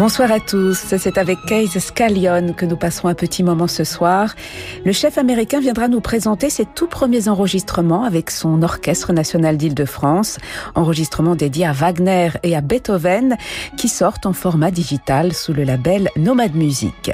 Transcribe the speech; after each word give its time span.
Bonsoir 0.00 0.32
à 0.32 0.40
tous, 0.40 0.78
c'est 0.96 1.18
avec 1.18 1.44
Case 1.44 1.76
Scallion 1.78 2.54
que 2.54 2.64
nous 2.64 2.78
passerons 2.78 3.08
un 3.08 3.14
petit 3.14 3.42
moment 3.42 3.66
ce 3.66 3.84
soir. 3.84 4.34
Le 4.82 4.92
chef 4.92 5.18
américain 5.18 5.60
viendra 5.60 5.88
nous 5.88 6.00
présenter 6.00 6.48
ses 6.48 6.64
tout 6.64 6.86
premiers 6.86 7.28
enregistrements 7.28 8.04
avec 8.04 8.30
son 8.30 8.62
Orchestre 8.62 9.12
national 9.12 9.58
d'Île-de-France, 9.58 10.38
enregistrements 10.74 11.34
dédiés 11.34 11.66
à 11.66 11.72
Wagner 11.72 12.30
et 12.42 12.56
à 12.56 12.62
Beethoven 12.62 13.36
qui 13.76 13.88
sortent 13.88 14.24
en 14.24 14.32
format 14.32 14.70
digital 14.70 15.34
sous 15.34 15.52
le 15.52 15.64
label 15.64 16.08
Nomad 16.16 16.54
Music. 16.54 17.10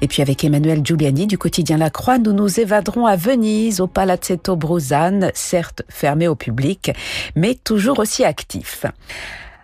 Et 0.00 0.08
puis 0.08 0.22
avec 0.22 0.42
Emmanuel 0.42 0.80
Giuliani 0.82 1.26
du 1.26 1.36
quotidien 1.36 1.76
La 1.76 1.90
Croix, 1.90 2.16
nous 2.16 2.32
nous 2.32 2.58
évaderons 2.58 3.04
à 3.04 3.14
Venise 3.14 3.82
au 3.82 3.88
Palazzetto 3.88 4.56
Bruzane, 4.56 5.32
certes 5.34 5.82
fermé 5.90 6.28
au 6.28 6.34
public, 6.34 6.92
mais 7.36 7.56
toujours 7.62 7.98
aussi 7.98 8.24
actif. 8.24 8.86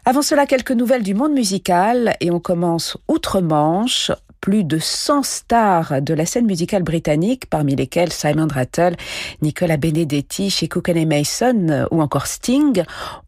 Avant 0.08 0.22
cela, 0.22 0.46
quelques 0.46 0.72
nouvelles 0.72 1.02
du 1.02 1.12
monde 1.12 1.34
musical 1.34 2.16
et 2.22 2.30
on 2.30 2.40
commence 2.40 2.96
outre-Manche. 3.08 4.10
Plus 4.40 4.64
de 4.64 4.78
100 4.78 5.22
stars 5.22 6.00
de 6.00 6.14
la 6.14 6.24
scène 6.24 6.46
musicale 6.46 6.82
britannique, 6.82 7.44
parmi 7.50 7.76
lesquelles 7.76 8.10
Simon 8.10 8.48
Rattle, 8.50 8.96
Nicola 9.42 9.76
Benedetti, 9.76 10.48
chez 10.48 10.66
Mason 11.04 11.86
ou 11.90 12.00
encore 12.00 12.26
Sting, 12.26 12.84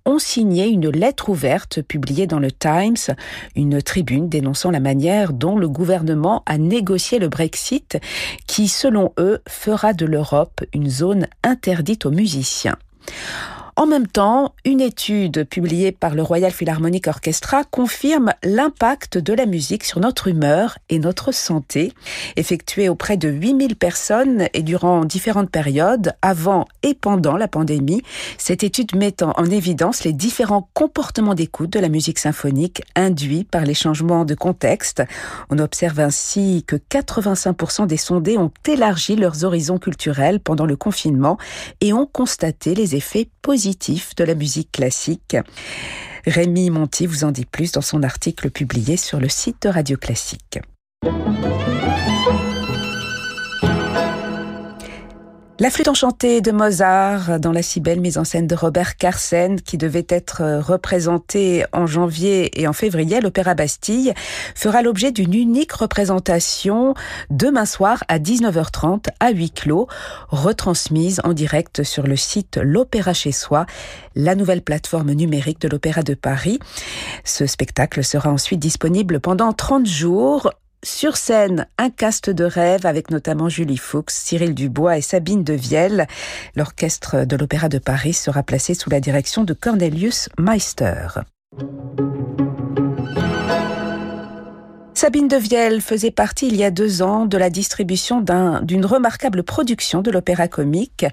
ont 0.06 0.18
signé 0.18 0.68
une 0.68 0.88
lettre 0.88 1.28
ouverte 1.28 1.82
publiée 1.82 2.26
dans 2.26 2.38
le 2.38 2.50
Times, 2.50 3.14
une 3.56 3.82
tribune 3.82 4.30
dénonçant 4.30 4.70
la 4.70 4.80
manière 4.80 5.34
dont 5.34 5.58
le 5.58 5.68
gouvernement 5.68 6.42
a 6.46 6.56
négocié 6.56 7.18
le 7.18 7.28
Brexit, 7.28 7.98
qui, 8.46 8.68
selon 8.68 9.12
eux, 9.18 9.42
fera 9.46 9.92
de 9.92 10.06
l'Europe 10.06 10.62
une 10.72 10.88
zone 10.88 11.26
interdite 11.44 12.06
aux 12.06 12.10
musiciens. 12.10 12.78
En 13.80 13.86
même 13.86 14.06
temps, 14.06 14.54
une 14.66 14.82
étude 14.82 15.44
publiée 15.44 15.90
par 15.90 16.14
le 16.14 16.20
Royal 16.20 16.52
Philharmonic 16.52 17.06
Orchestra 17.06 17.64
confirme 17.64 18.34
l'impact 18.44 19.16
de 19.16 19.32
la 19.32 19.46
musique 19.46 19.84
sur 19.84 20.00
notre 20.00 20.28
humeur 20.28 20.76
et 20.90 20.98
notre 20.98 21.32
santé, 21.32 21.94
effectuée 22.36 22.90
auprès 22.90 23.16
de 23.16 23.30
8000 23.30 23.76
personnes 23.76 24.48
et 24.52 24.62
durant 24.62 25.06
différentes 25.06 25.50
périodes, 25.50 26.12
avant 26.20 26.66
et 26.82 26.92
pendant 26.92 27.38
la 27.38 27.48
pandémie. 27.48 28.02
Cette 28.36 28.64
étude 28.64 28.94
mettant 28.94 29.32
en 29.38 29.46
évidence 29.46 30.04
les 30.04 30.12
différents 30.12 30.68
comportements 30.74 31.34
d'écoute 31.34 31.70
de 31.70 31.80
la 31.80 31.88
musique 31.88 32.18
symphonique 32.18 32.82
induits 32.96 33.44
par 33.44 33.62
les 33.62 33.72
changements 33.72 34.26
de 34.26 34.34
contexte. 34.34 35.02
On 35.48 35.58
observe 35.58 36.00
ainsi 36.00 36.64
que 36.66 36.76
85% 36.76 37.86
des 37.86 37.96
sondés 37.96 38.36
ont 38.36 38.52
élargi 38.68 39.16
leurs 39.16 39.42
horizons 39.42 39.78
culturels 39.78 40.38
pendant 40.38 40.66
le 40.66 40.76
confinement 40.76 41.38
et 41.80 41.94
ont 41.94 42.04
constaté 42.04 42.74
les 42.74 42.94
effets 42.94 43.30
positifs 43.40 43.69
de 44.16 44.24
la 44.24 44.34
musique 44.34 44.72
classique. 44.72 45.36
Rémi 46.26 46.70
Monti 46.70 47.06
vous 47.06 47.24
en 47.24 47.30
dit 47.30 47.46
plus 47.46 47.72
dans 47.72 47.80
son 47.80 48.02
article 48.02 48.50
publié 48.50 48.96
sur 48.96 49.20
le 49.20 49.28
site 49.28 49.62
de 49.62 49.68
Radio 49.68 49.96
Classique. 49.96 50.58
La 55.60 55.68
flûte 55.68 55.88
enchantée 55.88 56.40
de 56.40 56.52
Mozart 56.52 57.38
dans 57.38 57.52
la 57.52 57.60
si 57.60 57.80
belle 57.80 58.00
mise 58.00 58.16
en 58.16 58.24
scène 58.24 58.46
de 58.46 58.54
Robert 58.54 58.96
Carsen 58.96 59.60
qui 59.60 59.76
devait 59.76 60.06
être 60.08 60.40
représentée 60.66 61.66
en 61.74 61.86
janvier 61.86 62.58
et 62.58 62.66
en 62.66 62.72
février 62.72 63.18
à 63.18 63.20
l'Opéra 63.20 63.52
Bastille 63.52 64.14
fera 64.54 64.80
l'objet 64.80 65.12
d'une 65.12 65.34
unique 65.34 65.72
représentation 65.72 66.94
demain 67.28 67.66
soir 67.66 68.04
à 68.08 68.18
19h30 68.18 69.08
à 69.20 69.32
huis 69.32 69.50
clos, 69.50 69.86
retransmise 70.30 71.20
en 71.24 71.34
direct 71.34 71.82
sur 71.82 72.06
le 72.06 72.16
site 72.16 72.58
L'Opéra 72.62 73.12
chez 73.12 73.32
soi, 73.32 73.66
la 74.16 74.34
nouvelle 74.36 74.62
plateforme 74.62 75.12
numérique 75.12 75.60
de 75.60 75.68
l'Opéra 75.68 76.02
de 76.02 76.14
Paris. 76.14 76.58
Ce 77.22 77.44
spectacle 77.44 78.02
sera 78.02 78.30
ensuite 78.30 78.60
disponible 78.60 79.20
pendant 79.20 79.52
30 79.52 79.84
jours 79.84 80.50
sur 80.82 81.16
scène, 81.16 81.66
un 81.78 81.90
cast 81.90 82.30
de 82.30 82.44
rêve 82.44 82.86
avec 82.86 83.10
notamment 83.10 83.48
Julie 83.48 83.76
Fuchs, 83.76 84.10
Cyril 84.10 84.54
Dubois 84.54 84.98
et 84.98 85.02
Sabine 85.02 85.44
Devielle. 85.44 86.06
L'orchestre 86.56 87.24
de 87.24 87.36
l'Opéra 87.36 87.68
de 87.68 87.78
Paris 87.78 88.14
sera 88.14 88.42
placé 88.42 88.74
sous 88.74 88.90
la 88.90 89.00
direction 89.00 89.44
de 89.44 89.52
Cornelius 89.52 90.28
Meister. 90.38 91.08
Sabine 95.00 95.28
Devielle 95.28 95.80
faisait 95.80 96.10
partie 96.10 96.48
il 96.48 96.56
y 96.56 96.62
a 96.62 96.70
deux 96.70 97.00
ans 97.00 97.24
de 97.24 97.38
la 97.38 97.48
distribution 97.48 98.20
d'une 98.20 98.84
remarquable 98.84 99.42
production 99.42 100.02
de 100.02 100.10
l'opéra 100.10 100.46
comique 100.46 101.06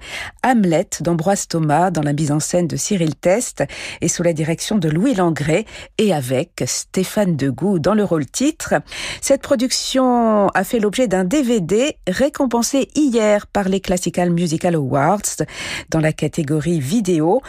Hamlet 0.44 0.90
d'Ambroise 1.00 1.48
Thomas 1.48 1.90
dans 1.90 2.02
la 2.02 2.12
mise 2.12 2.30
en 2.30 2.38
scène 2.38 2.66
de 2.66 2.76
Cyril 2.76 3.14
Test 3.14 3.64
et 4.02 4.08
sous 4.08 4.22
la 4.22 4.34
direction 4.34 4.76
de 4.76 4.90
Louis 4.90 5.14
Langré 5.14 5.64
et 5.96 6.12
avec 6.12 6.64
Stéphane 6.66 7.34
Degout 7.34 7.78
dans 7.78 7.94
le 7.94 8.04
rôle 8.04 8.26
titre. 8.26 8.74
Cette 9.22 9.40
production 9.40 10.48
a 10.48 10.64
fait 10.64 10.80
l'objet 10.80 11.08
d'un 11.08 11.24
DVD 11.24 11.96
récompensé 12.06 12.90
hier 12.94 13.46
par 13.46 13.70
les 13.70 13.80
Classical 13.80 14.28
Musical 14.28 14.74
Awards 14.74 15.46
dans 15.88 16.00
la 16.00 16.12
catégorie 16.12 16.80
vidéo. 16.80 17.40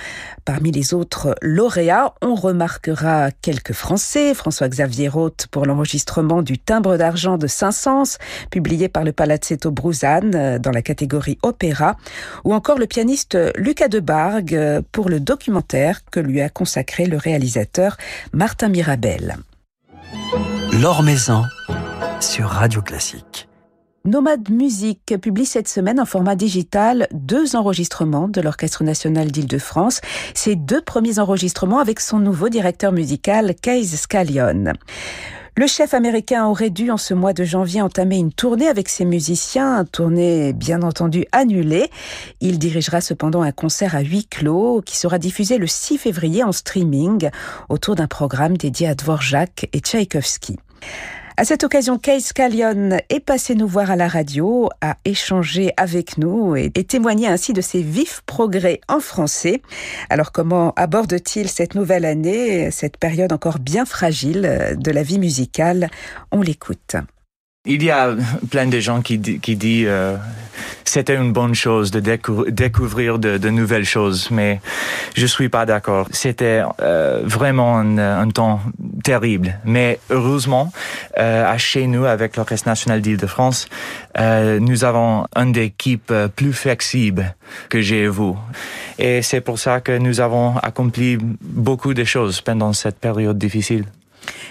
Parmi 0.45 0.71
les 0.71 0.93
autres 0.93 1.35
lauréats, 1.41 2.13
on 2.21 2.35
remarquera 2.35 3.31
quelques 3.41 3.73
Français, 3.73 4.33
François-Xavier 4.33 5.09
Roth 5.09 5.47
pour 5.51 5.65
l'enregistrement 5.65 6.28
du 6.37 6.57
timbre 6.57 6.97
d'argent 6.97 7.37
de 7.37 7.47
Saint-Saëns, 7.47 8.17
publié 8.51 8.87
par 8.87 9.03
le 9.03 9.11
Palazzetto 9.11 9.71
Bruzane 9.71 10.35
euh, 10.35 10.59
dans 10.59 10.71
la 10.71 10.81
catégorie 10.81 11.37
opéra, 11.41 11.97
ou 12.43 12.53
encore 12.53 12.77
le 12.77 12.85
pianiste 12.85 13.37
Lucas 13.55 13.87
Debargue 13.87 14.55
euh, 14.55 14.81
pour 14.91 15.09
le 15.09 15.19
documentaire 15.19 16.01
que 16.11 16.19
lui 16.19 16.41
a 16.41 16.49
consacré 16.49 17.05
le 17.05 17.17
réalisateur 17.17 17.97
Martin 18.33 18.69
Mirabel. 18.69 19.37
L'Or 20.81 21.03
Maison 21.03 21.43
sur 22.19 22.47
Radio 22.47 22.81
Classique. 22.81 23.49
Nomade 24.05 24.49
Music 24.49 25.13
publie 25.21 25.45
cette 25.45 25.67
semaine 25.67 25.99
en 25.99 26.05
format 26.05 26.35
digital 26.35 27.07
deux 27.11 27.55
enregistrements 27.55 28.29
de 28.29 28.39
l'Orchestre 28.39 28.83
national 28.83 29.29
d'Île-de-France, 29.29 29.99
ces 30.33 30.55
deux 30.55 30.81
premiers 30.81 31.19
enregistrements 31.19 31.79
avec 31.79 31.99
son 31.99 32.19
nouveau 32.19 32.49
directeur 32.49 32.91
musical, 32.93 33.53
Case 33.61 33.95
Scallion. 33.95 34.73
Le 35.59 35.67
chef 35.67 35.93
américain 35.93 36.45
aurait 36.45 36.69
dû 36.69 36.89
en 36.89 36.95
ce 36.95 37.13
mois 37.13 37.33
de 37.33 37.43
janvier 37.43 37.81
entamer 37.81 38.15
une 38.15 38.31
tournée 38.31 38.69
avec 38.69 38.87
ses 38.87 39.03
musiciens, 39.03 39.83
tournée 39.83 40.53
bien 40.53 40.81
entendu 40.83 41.25
annulée. 41.33 41.89
Il 42.39 42.59
dirigera 42.59 43.01
cependant 43.01 43.41
un 43.41 43.51
concert 43.51 43.93
à 43.93 43.99
huis 43.99 44.25
clos 44.25 44.81
qui 44.85 44.95
sera 44.95 45.19
diffusé 45.19 45.57
le 45.57 45.67
6 45.67 45.97
février 45.97 46.45
en 46.45 46.53
streaming 46.53 47.29
autour 47.67 47.95
d'un 47.95 48.07
programme 48.07 48.55
dédié 48.55 48.87
à 48.87 48.95
Dvorak 48.95 49.67
et 49.73 49.81
Tchaïkovski. 49.81 50.55
À 51.39 51.45
cette 51.45 51.63
occasion, 51.63 51.97
Kay 51.97 52.19
Scallion 52.19 52.97
est 53.07 53.21
passé 53.21 53.55
nous 53.55 53.65
voir 53.65 53.91
à 53.91 53.95
la 53.95 54.09
radio, 54.09 54.67
a 54.81 54.97
échangé 55.05 55.71
avec 55.77 56.17
nous 56.17 56.57
et, 56.57 56.69
et 56.75 56.83
témoigné 56.83 57.27
ainsi 57.27 57.53
de 57.53 57.61
ses 57.61 57.81
vifs 57.81 58.19
progrès 58.25 58.81
en 58.89 58.99
français. 58.99 59.61
Alors 60.09 60.33
comment 60.33 60.73
aborde-t-il 60.75 61.47
cette 61.47 61.75
nouvelle 61.75 62.03
année, 62.03 62.71
cette 62.71 62.97
période 62.97 63.31
encore 63.31 63.59
bien 63.59 63.85
fragile 63.85 64.75
de 64.77 64.91
la 64.91 65.01
vie 65.01 65.17
musicale? 65.17 65.89
On 66.33 66.41
l'écoute. 66.41 66.97
Il 67.71 67.83
y 67.83 67.91
a 67.91 68.15
plein 68.49 68.65
de 68.65 68.79
gens 68.79 69.03
qui, 69.03 69.19
qui 69.21 69.55
disent 69.55 69.85
euh, 69.87 70.17
c'était 70.85 71.15
une 71.15 71.31
bonne 71.31 71.53
chose 71.53 71.91
de 71.91 71.99
découvrir 71.99 73.19
de, 73.19 73.37
de, 73.37 73.49
nouvelles 73.51 73.85
choses, 73.85 74.31
mais 74.31 74.59
je 75.15 75.27
suis 75.27 75.47
pas 75.47 75.67
d'accord. 75.67 76.07
C'était 76.09 76.63
euh, 76.81 77.21
vraiment 77.23 77.77
un, 77.77 77.99
un, 77.99 78.27
temps 78.29 78.59
terrible, 79.03 79.59
mais 79.65 79.99
heureusement, 80.09 80.71
euh, 81.19 81.45
à 81.45 81.59
chez 81.59 81.85
nous 81.85 82.05
avec 82.05 82.37
l'Orchestre 82.37 82.67
national 82.67 83.01
d'Île-de-France, 83.01 83.67
euh, 84.17 84.59
nous 84.59 84.83
avons 84.83 85.27
une 85.35 85.55
équipe 85.55 86.09
euh, 86.09 86.27
plus 86.27 86.53
flexible 86.53 87.35
que 87.69 87.81
j'ai 87.81 88.07
vous, 88.07 88.35
et 88.97 89.21
c'est 89.21 89.41
pour 89.41 89.59
ça 89.59 89.81
que 89.81 89.95
nous 89.95 90.21
avons 90.21 90.57
accompli 90.57 91.19
beaucoup 91.21 91.93
de 91.93 92.03
choses 92.03 92.41
pendant 92.41 92.73
cette 92.73 92.97
période 92.97 93.37
difficile. 93.37 93.85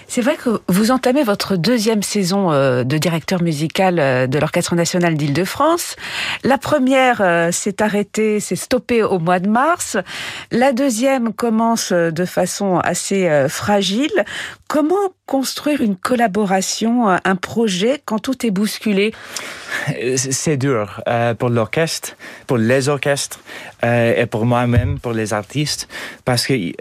C'est 0.06 0.23
vrai 0.23 0.37
que 0.37 0.61
vous 0.69 0.90
entamez 0.90 1.23
votre 1.23 1.56
deuxième 1.56 2.02
saison 2.02 2.50
euh, 2.50 2.82
de 2.82 2.99
directeur 2.99 3.43
musical 3.43 3.99
euh, 3.99 4.26
de 4.26 4.38
l'Orchestre 4.38 4.75
national 4.75 5.14
d'Île-de-France. 5.17 5.96
La 6.44 6.58
première 6.58 7.20
euh, 7.20 7.52
s'est 7.52 7.82
arrêtée, 7.82 8.40
s'est 8.40 8.56
stoppée 8.56 9.02
au 9.02 9.19
mois 9.19 9.38
de 9.38 9.49
mars. 9.49 9.96
La 10.50 10.73
deuxième 10.73 11.32
commence 11.32 11.93
de 11.93 12.25
façon 12.25 12.79
assez 12.79 13.46
fragile. 13.49 14.25
Comment 14.69 14.94
construire 15.26 15.81
une 15.82 15.96
collaboration, 15.96 17.08
un 17.08 17.37
projet 17.37 18.00
quand 18.05 18.19
tout 18.19 18.46
est 18.46 18.50
bousculé? 18.50 19.12
C'est 20.17 20.56
dur 20.56 21.02
pour 21.38 21.49
l'orchestre, 21.49 22.17
pour 22.46 22.58
les 22.58 22.88
orchestres 22.88 23.40
et 23.82 24.26
pour 24.26 24.46
moi-même, 24.46 24.99
pour 24.99 25.12
les 25.12 25.32
artistes, 25.32 25.88
parce 26.25 26.46
qu'il 26.46 26.75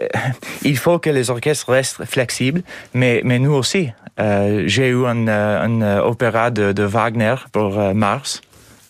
faut 0.76 0.98
que 0.98 1.10
les 1.10 1.30
orchestres 1.30 1.70
restent 1.70 2.04
flexibles, 2.04 2.62
mais 2.94 3.08
mais, 3.24 3.38
nous 3.38 3.52
aussi. 3.52 3.90
Euh, 4.20 4.64
j'ai 4.66 4.88
eu 4.88 5.06
un, 5.06 5.28
euh, 5.28 5.62
un, 5.62 5.98
opéra 6.00 6.50
de, 6.50 6.72
de, 6.72 6.82
Wagner 6.82 7.36
pour 7.52 7.78
euh, 7.78 7.94
mars. 7.94 8.40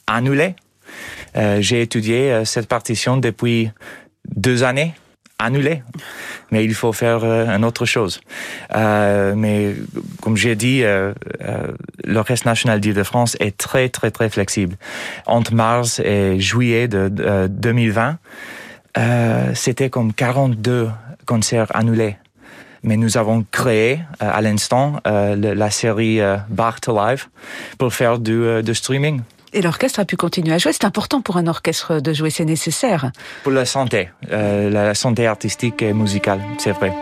annulé. 0.07 0.55
Euh, 1.37 1.59
j'ai 1.61 1.83
étudié 1.83 2.33
euh, 2.33 2.45
cette 2.45 2.67
partition 2.67 3.19
depuis 3.19 3.71
deux 4.35 4.63
années 4.63 4.95
annulé. 5.39 5.83
Mais 6.51 6.65
il 6.65 6.75
faut 6.75 6.93
faire 6.93 7.21
euh, 7.23 7.47
une 7.47 7.65
autre 7.65 7.85
chose. 7.85 8.21
Euh, 8.75 9.35
mais 9.37 9.75
comme 10.23 10.37
j'ai 10.37 10.57
dit, 10.57 10.83
euh, 10.83 11.13
euh, 11.43 11.69
l'Orchestre 12.05 12.47
national 12.47 12.81
d'Île-de-France 12.81 13.37
est 13.41 13.57
très, 13.57 13.89
très, 13.89 14.11
très 14.11 14.29
flexible. 14.29 14.77
Entre 15.27 15.55
mars 15.55 16.01
et 16.01 16.41
juillet 16.41 16.89
de, 16.89 17.09
de 17.09 17.47
2020, 17.49 18.19
euh, 18.97 19.53
c'était 19.55 19.91
comme 19.91 20.13
42 20.13 20.91
concerts 21.27 21.75
annulés. 21.75 22.17
Mais 22.83 22.97
nous 22.97 23.19
avons 23.19 23.45
créé 23.51 24.01
à 24.21 24.41
l'instant 24.41 25.01
la 25.05 25.71
série 25.71 26.21
Bach 26.49 26.81
to 26.81 26.97
Live 26.97 27.27
pour 27.77 27.93
faire 27.93 28.21
du, 28.21 28.63
du 28.63 28.73
streaming. 28.73 29.23
Et 29.53 29.63
l'orchestre 29.63 30.01
a 30.01 30.05
pu 30.05 30.17
continuer 30.17 30.55
à 30.55 30.59
jouer. 30.59 30.73
C'est 30.73 30.85
important 30.85 31.21
pour 31.21 31.37
un 31.37 31.47
orchestre 31.47 32.01
de 32.01 32.13
jouer, 32.13 32.31
c'est 32.31 32.45
nécessaire. 32.45 33.11
Pour 33.43 33.53
la 33.53 33.65
santé, 33.65 34.11
euh, 34.31 34.71
la 34.71 34.95
santé 34.95 35.27
artistique 35.27 35.83
et 35.83 35.93
musicale, 35.93 36.41
c'est 36.59 36.73
vrai. 36.73 36.93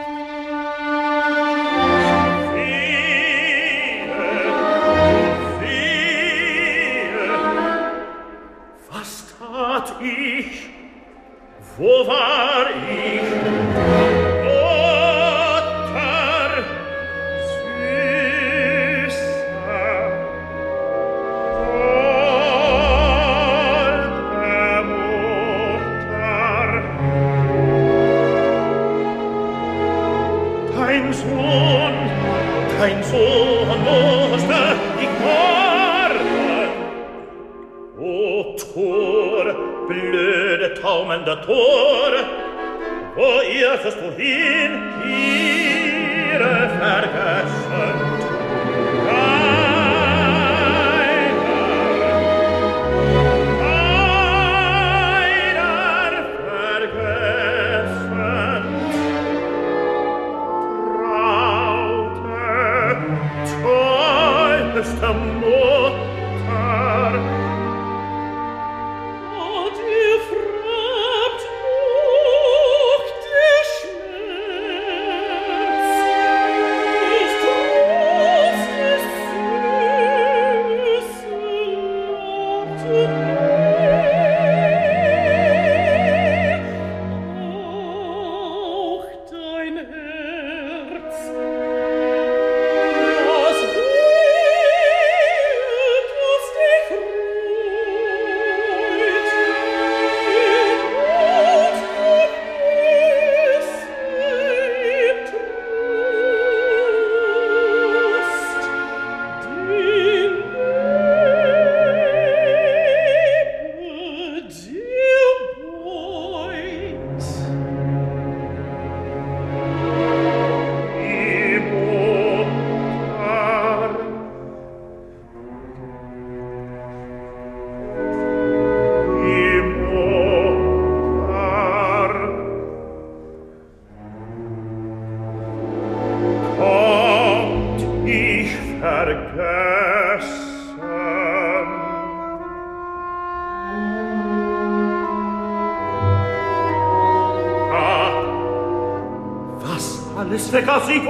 se 150.62 150.70
assim? 150.70 151.00
così 151.00 151.05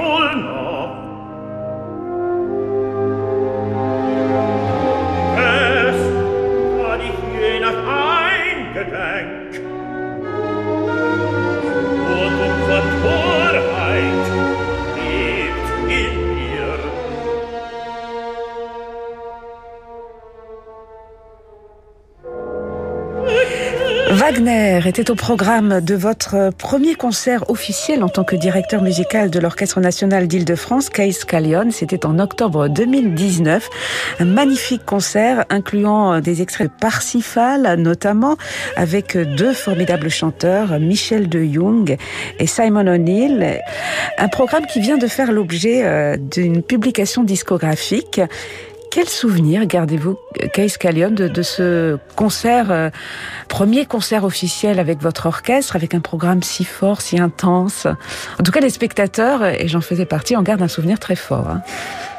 Wagner 24.37 24.81
était 24.85 25.09
au 25.09 25.15
programme 25.15 25.81
de 25.81 25.95
votre 25.95 26.51
premier 26.55 26.93
concert 26.93 27.49
officiel 27.49 28.03
en 28.03 28.09
tant 28.09 28.23
que 28.23 28.35
directeur 28.35 28.83
musical 28.83 29.31
de 29.31 29.39
l'Orchestre 29.39 29.79
national 29.79 30.27
d'Île-de-France, 30.27 30.89
Case 30.89 31.17
Scallion. 31.17 31.71
C'était 31.71 32.05
en 32.05 32.19
octobre 32.19 32.67
2019. 32.67 33.67
Un 34.19 34.25
magnifique 34.25 34.85
concert 34.85 35.45
incluant 35.49 36.19
des 36.19 36.43
extraits 36.43 36.67
de 36.67 36.79
Parsifal, 36.79 37.79
notamment 37.79 38.37
avec 38.75 39.17
deux 39.17 39.53
formidables 39.53 40.09
chanteurs, 40.09 40.79
Michel 40.79 41.29
de 41.29 41.43
Jong 41.43 41.97
et 42.37 42.47
Simon 42.47 42.85
O'Neill. 42.85 43.59
Un 44.19 44.27
programme 44.27 44.67
qui 44.67 44.79
vient 44.81 44.97
de 44.97 45.07
faire 45.07 45.31
l'objet 45.31 45.81
euh, 45.83 46.15
d'une 46.15 46.61
publication 46.61 47.23
discographique 47.23 48.21
quel 48.97 49.09
souvenir 49.09 49.67
gardez-vous, 49.67 50.17
Kay 50.53 50.69
Scallion, 50.69 51.11
de, 51.11 51.27
de, 51.27 51.41
ce 51.43 51.99
concert, 52.15 52.71
euh, 52.71 52.89
premier 53.47 53.85
concert 53.85 54.23
officiel 54.23 54.79
avec 54.79 55.03
votre 55.03 55.27
orchestre, 55.27 55.75
avec 55.75 55.93
un 55.93 55.99
programme 55.99 56.41
si 56.41 56.65
fort, 56.65 57.01
si 57.01 57.19
intense? 57.19 57.85
En 58.39 58.43
tout 58.43 58.51
cas, 58.51 58.59
les 58.59 58.71
spectateurs, 58.71 59.45
et 59.45 59.67
j'en 59.67 59.81
faisais 59.81 60.07
partie, 60.07 60.35
en 60.35 60.41
gardent 60.41 60.63
un 60.63 60.67
souvenir 60.67 60.97
très 60.97 61.15
fort. 61.15 61.47
Hein. 61.47 61.61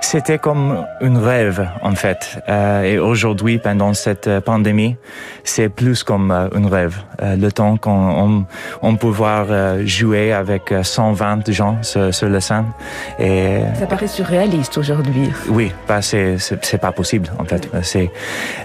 C'était 0.00 0.38
comme 0.38 0.86
un 1.00 1.20
rêve, 1.20 1.68
en 1.82 1.94
fait. 1.94 2.38
Euh, 2.48 2.82
et 2.82 2.98
aujourd'hui, 2.98 3.58
pendant 3.58 3.92
cette 3.94 4.28
euh, 4.28 4.40
pandémie, 4.40 4.96
c'est 5.44 5.68
plus 5.68 6.02
comme 6.02 6.30
euh, 6.30 6.48
un 6.54 6.68
rêve. 6.68 6.96
Euh, 7.22 7.36
le 7.36 7.50
temps 7.50 7.76
qu'on 7.76 7.90
on, 7.90 8.46
on 8.82 8.96
pouvoir 8.96 9.46
euh, 9.50 9.84
jouer 9.84 10.32
avec 10.32 10.72
120 10.82 11.50
gens 11.50 11.82
sur, 11.82 12.14
sur 12.14 12.28
le 12.28 12.40
scène. 12.40 12.66
Et 13.18 13.60
ça 13.78 13.86
paraît 13.86 14.06
surréaliste 14.06 14.78
aujourd'hui. 14.78 15.30
Oui, 15.48 15.72
bah 15.86 16.00
c'est 16.00 16.38
c'est 16.68 16.78
pas 16.78 16.92
possible 16.92 17.28
en 17.38 17.44
fait. 17.44 17.68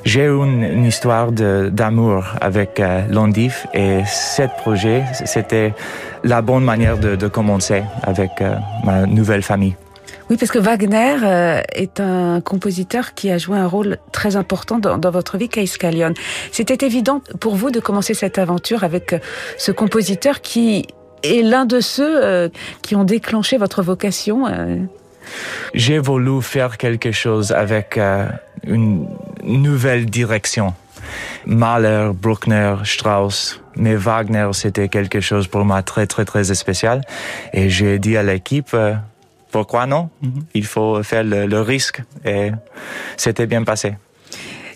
J'ai 0.05 0.25
une, 0.25 0.63
une 0.63 0.85
histoire 0.85 1.31
d'amour 1.31 2.25
avec 2.41 2.79
euh, 2.79 3.01
Londif 3.09 3.65
et 3.73 4.01
ce 4.05 4.43
projet 4.61 5.03
c'était 5.25 5.73
la 6.23 6.41
bonne 6.41 6.63
manière 6.63 6.97
de, 6.97 7.27
commencer 7.27 7.83
avec 8.03 8.31
euh, 8.41 8.55
ma 8.83 9.05
nouvelle 9.05 9.41
famille. 9.41 9.75
Oui, 10.29 10.37
parce 10.37 10.51
que 10.51 10.59
Wagner 10.59 11.17
euh, 11.23 11.61
est 11.73 11.99
un 11.99 12.41
compositeur 12.41 13.13
qui 13.13 13.29
a 13.29 13.37
joué 13.37 13.57
un 13.57 13.67
rôle 13.67 13.97
très 14.11 14.35
important 14.35 14.79
dans, 14.79 15.11
votre 15.11 15.37
vie, 15.37 15.49
Case 15.49 15.77
Callion. 15.77 16.13
C'était 16.51 16.85
évident 16.85 17.21
pour 17.39 17.55
vous 17.55 17.71
de 17.71 17.79
commencer 17.79 18.13
cette 18.13 18.37
aventure 18.37 18.83
avec 18.83 19.15
ce 19.57 19.71
compositeur 19.71 20.41
qui 20.41 20.87
est 21.23 21.41
l'un 21.41 21.65
de 21.65 21.79
ceux 21.79 22.23
euh, 22.23 22.49
qui 22.81 22.95
ont 22.95 23.03
déclenché 23.03 23.57
votre 23.57 23.81
vocation 23.81 24.47
euh... 24.47 24.77
J'ai 25.73 25.99
voulu 25.99 26.41
faire 26.41 26.77
quelque 26.77 27.11
chose 27.11 27.51
avec 27.51 27.97
euh, 27.97 28.27
une 28.65 29.07
nouvelle 29.43 30.05
direction. 30.05 30.73
Mahler, 31.45 32.11
Bruckner, 32.13 32.75
Strauss. 32.83 33.59
Mais 33.75 33.95
Wagner, 33.95 34.49
c'était 34.53 34.87
quelque 34.87 35.19
chose 35.19 35.47
pour 35.47 35.65
moi 35.65 35.81
très, 35.81 36.05
très, 36.07 36.25
très 36.25 36.43
spécial. 36.53 37.01
Et 37.53 37.69
j'ai 37.69 37.99
dit 37.99 38.15
à 38.17 38.23
l'équipe, 38.23 38.69
euh, 38.73 38.93
pourquoi 39.51 39.85
non? 39.85 40.09
Il 40.53 40.65
faut 40.65 41.01
faire 41.03 41.23
le, 41.23 41.45
le 41.45 41.61
risque. 41.61 42.01
Et 42.25 42.51
c'était 43.17 43.47
bien 43.47 43.63
passé. 43.63 43.95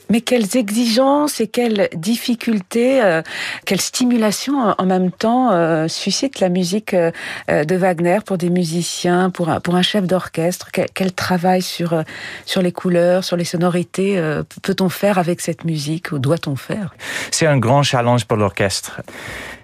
Mais 0.09 0.21
quelles 0.21 0.55
exigences 0.57 1.41
et 1.41 1.47
quelles 1.47 1.89
difficultés, 1.93 3.01
euh, 3.01 3.21
quelle 3.65 3.81
stimulation 3.81 4.75
en 4.77 4.85
même 4.85 5.11
temps 5.11 5.51
euh, 5.51 5.87
suscite 5.87 6.39
la 6.39 6.49
musique 6.49 6.93
euh, 6.93 7.11
de 7.49 7.75
Wagner 7.75 8.19
pour 8.25 8.37
des 8.37 8.49
musiciens, 8.49 9.29
pour 9.29 9.49
un, 9.49 9.59
pour 9.59 9.75
un 9.75 9.81
chef 9.81 10.05
d'orchestre? 10.05 10.69
Quel, 10.71 10.87
quel, 10.93 11.11
travail 11.11 11.61
sur, 11.61 12.03
sur 12.45 12.61
les 12.61 12.71
couleurs, 12.71 13.23
sur 13.23 13.37
les 13.37 13.45
sonorités 13.45 14.21
peut-on 14.61 14.89
faire 14.89 15.17
avec 15.17 15.41
cette 15.41 15.63
musique 15.63 16.11
ou 16.11 16.19
doit-on 16.19 16.55
faire? 16.55 16.93
C'est 17.31 17.47
un 17.47 17.57
grand 17.57 17.83
challenge 17.83 18.25
pour 18.25 18.37
l'orchestre. 18.37 19.01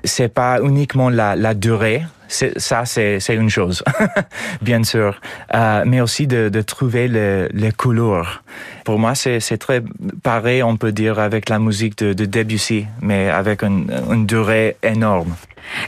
C'est 0.03 0.29
pas 0.29 0.59
uniquement 0.61 1.09
la, 1.09 1.35
la 1.35 1.53
durée, 1.53 2.03
ça, 2.33 2.85
c'est 2.85 3.19
une 3.29 3.49
chose, 3.49 3.83
bien 4.61 4.83
sûr, 4.83 5.19
euh, 5.53 5.83
mais 5.85 6.01
aussi 6.01 6.27
de, 6.27 6.49
de 6.49 6.61
trouver 6.61 7.07
les 7.07 7.47
le 7.49 7.71
couleurs. 7.71 8.43
Pour 8.85 8.99
moi, 8.99 9.15
c'est 9.15 9.57
très 9.57 9.81
pareil, 10.23 10.63
on 10.63 10.77
peut 10.77 10.91
dire, 10.91 11.19
avec 11.19 11.49
la 11.49 11.59
musique 11.59 11.97
de, 11.99 12.13
de 12.13 12.25
Debussy, 12.25 12.85
mais 13.01 13.29
avec 13.29 13.63
une, 13.63 13.91
une 14.11 14.25
durée 14.25 14.77
énorme. 14.83 15.35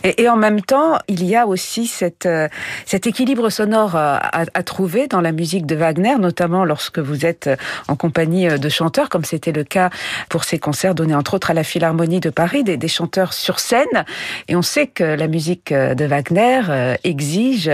Et, 0.04 0.30
en 0.30 0.36
même 0.36 0.62
temps, 0.62 1.00
il 1.08 1.24
y 1.24 1.36
a 1.36 1.48
aussi 1.48 1.92
euh, 2.26 2.48
cet 2.86 3.08
équilibre 3.08 3.50
sonore 3.50 3.96
euh, 3.96 4.18
à, 4.22 4.64
trouver 4.64 5.08
dans 5.08 5.22
la 5.22 5.32
musique 5.32 5.66
de 5.66 5.76
Wagner, 5.76 6.16
notamment 6.18 6.66
lorsque 6.66 7.00
vous 7.00 7.26
êtes 7.26 7.48
euh, 7.48 7.56
en 7.88 7.96
compagnie 7.96 8.48
de 8.48 8.70
chanteurs, 8.70 9.10
comme 9.10 9.26
c'était 9.26 9.52
le 9.52 9.64
cas 9.64 9.90
pour 10.30 10.44
ces 10.44 10.60
concerts 10.60 10.96
donnés 10.96 11.16
entre 11.16 11.36
autres 11.36 11.52
à 11.52 11.54
la 11.54 11.64
Philharmonie 11.64 12.20
de 12.20 12.30
Paris, 12.30 12.64
des, 12.64 12.88
chanteurs 12.88 13.34
sur 13.34 13.60
scène. 13.60 14.06
Et 14.48 14.56
on 14.56 14.62
sait 14.62 14.88
que 14.88 15.04
la 15.04 15.28
musique 15.28 15.74
de 15.74 16.06
Wagner 16.06 16.62
exige 17.04 17.72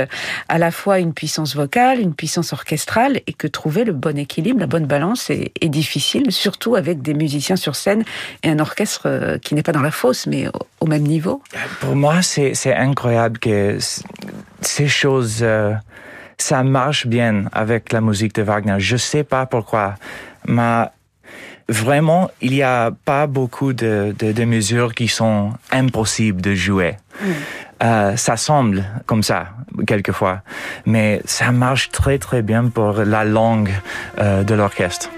à 0.47 0.57
la 0.57 0.71
fois 0.71 0.99
une 0.99 1.13
puissance 1.13 1.55
vocale, 1.55 1.99
une 1.99 2.13
puissance 2.13 2.53
orchestrale, 2.53 3.21
et 3.27 3.33
que 3.33 3.47
trouver 3.47 3.83
le 3.83 3.91
bon 3.91 4.17
équilibre, 4.17 4.59
la 4.59 4.67
bonne 4.67 4.85
balance 4.85 5.29
est, 5.29 5.51
difficile, 5.69 6.31
surtout 6.31 6.75
avec 6.75 7.01
des 7.01 7.13
musiciens 7.13 7.55
sur 7.55 7.75
scène 7.75 8.03
et 8.43 8.49
un 8.49 8.59
orchestre 8.59 9.37
qui 9.41 9.53
n'est 9.53 9.63
pas 9.63 9.71
dans 9.71 9.81
la 9.81 9.91
fosse, 9.91 10.27
mais 10.27 10.47
au, 10.79 10.85
même 10.85 11.03
niveau. 11.03 11.41
Moi, 11.95 12.21
c'est 12.21 12.73
incroyable 12.73 13.39
que 13.39 13.77
ces 14.61 14.87
choses, 14.87 15.39
euh, 15.41 15.73
ça 16.37 16.63
marche 16.63 17.07
bien 17.07 17.45
avec 17.51 17.91
la 17.91 18.01
musique 18.01 18.35
de 18.35 18.41
Wagner. 18.41 18.75
Je 18.79 18.97
sais 18.97 19.23
pas 19.23 19.45
pourquoi, 19.45 19.95
mais 20.47 20.85
vraiment, 21.69 22.29
il 22.41 22.51
n'y 22.51 22.63
a 22.63 22.91
pas 23.05 23.27
beaucoup 23.27 23.73
de, 23.73 24.13
de, 24.17 24.31
de, 24.31 24.43
mesures 24.45 24.93
qui 24.93 25.07
sont 25.07 25.53
impossibles 25.71 26.41
de 26.41 26.53
jouer. 26.53 26.97
Mm. 27.21 27.25
Euh, 27.83 28.15
ça 28.15 28.37
semble 28.37 28.83
comme 29.05 29.23
ça, 29.23 29.47
quelquefois, 29.87 30.41
mais 30.85 31.21
ça 31.25 31.51
marche 31.51 31.89
très 31.89 32.19
très 32.19 32.41
bien 32.41 32.69
pour 32.69 32.93
la 32.93 33.23
langue 33.25 33.71
euh, 34.19 34.43
de 34.43 34.53
l'orchestre. 34.53 35.09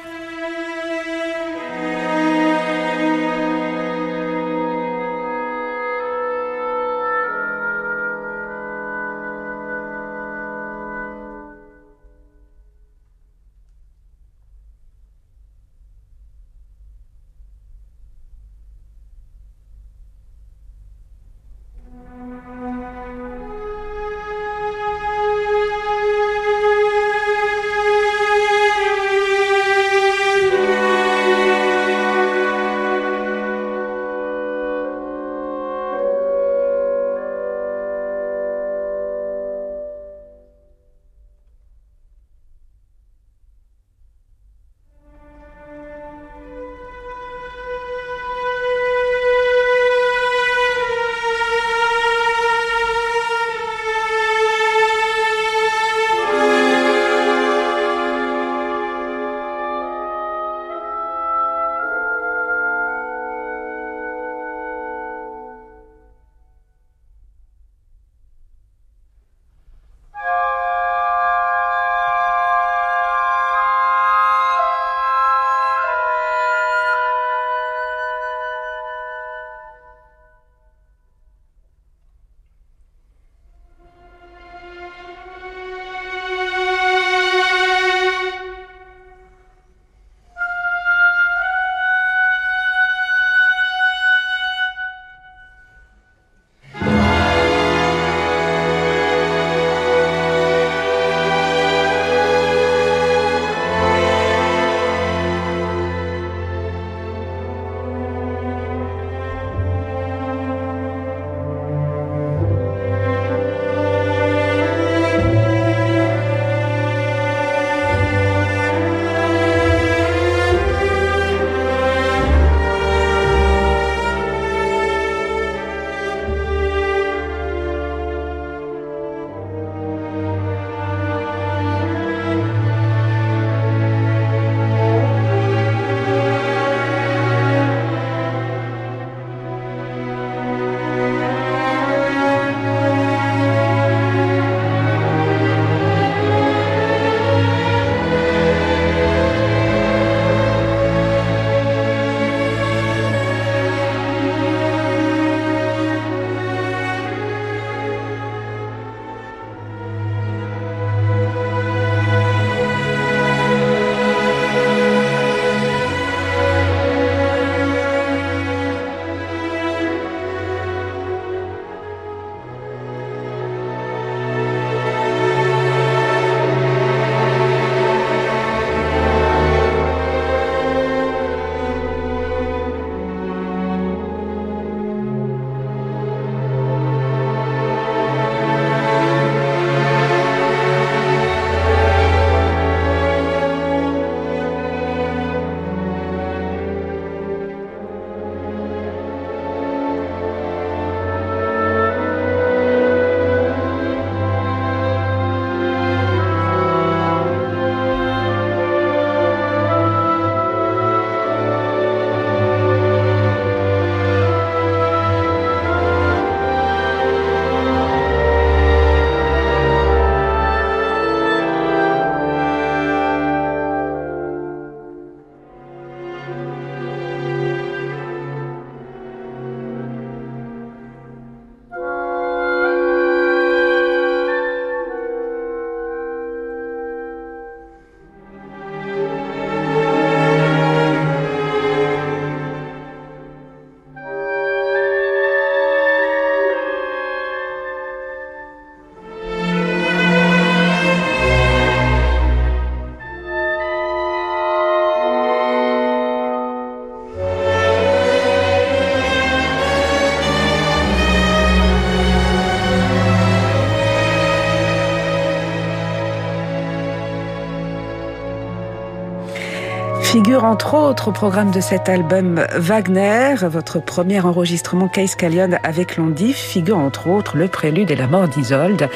Entre 270.54 270.76
autres 270.76 271.08
au 271.08 271.12
programme 271.12 271.50
de 271.50 271.60
cet 271.60 271.90
album 271.90 272.46
Wagner, 272.56 273.34
votre 273.42 273.84
premier 273.84 274.20
enregistrement 274.20 274.88
Case 274.88 275.16
Callion 275.16 275.50
avec 275.64 275.98
Londif, 275.98 276.38
figure 276.38 276.78
entre 276.78 277.08
autres 277.08 277.38
le 277.38 277.48
prélude 277.48 277.90
et 277.90 277.96
la 277.96 278.06
mort 278.06 278.28
d'Isolde, 278.28 278.88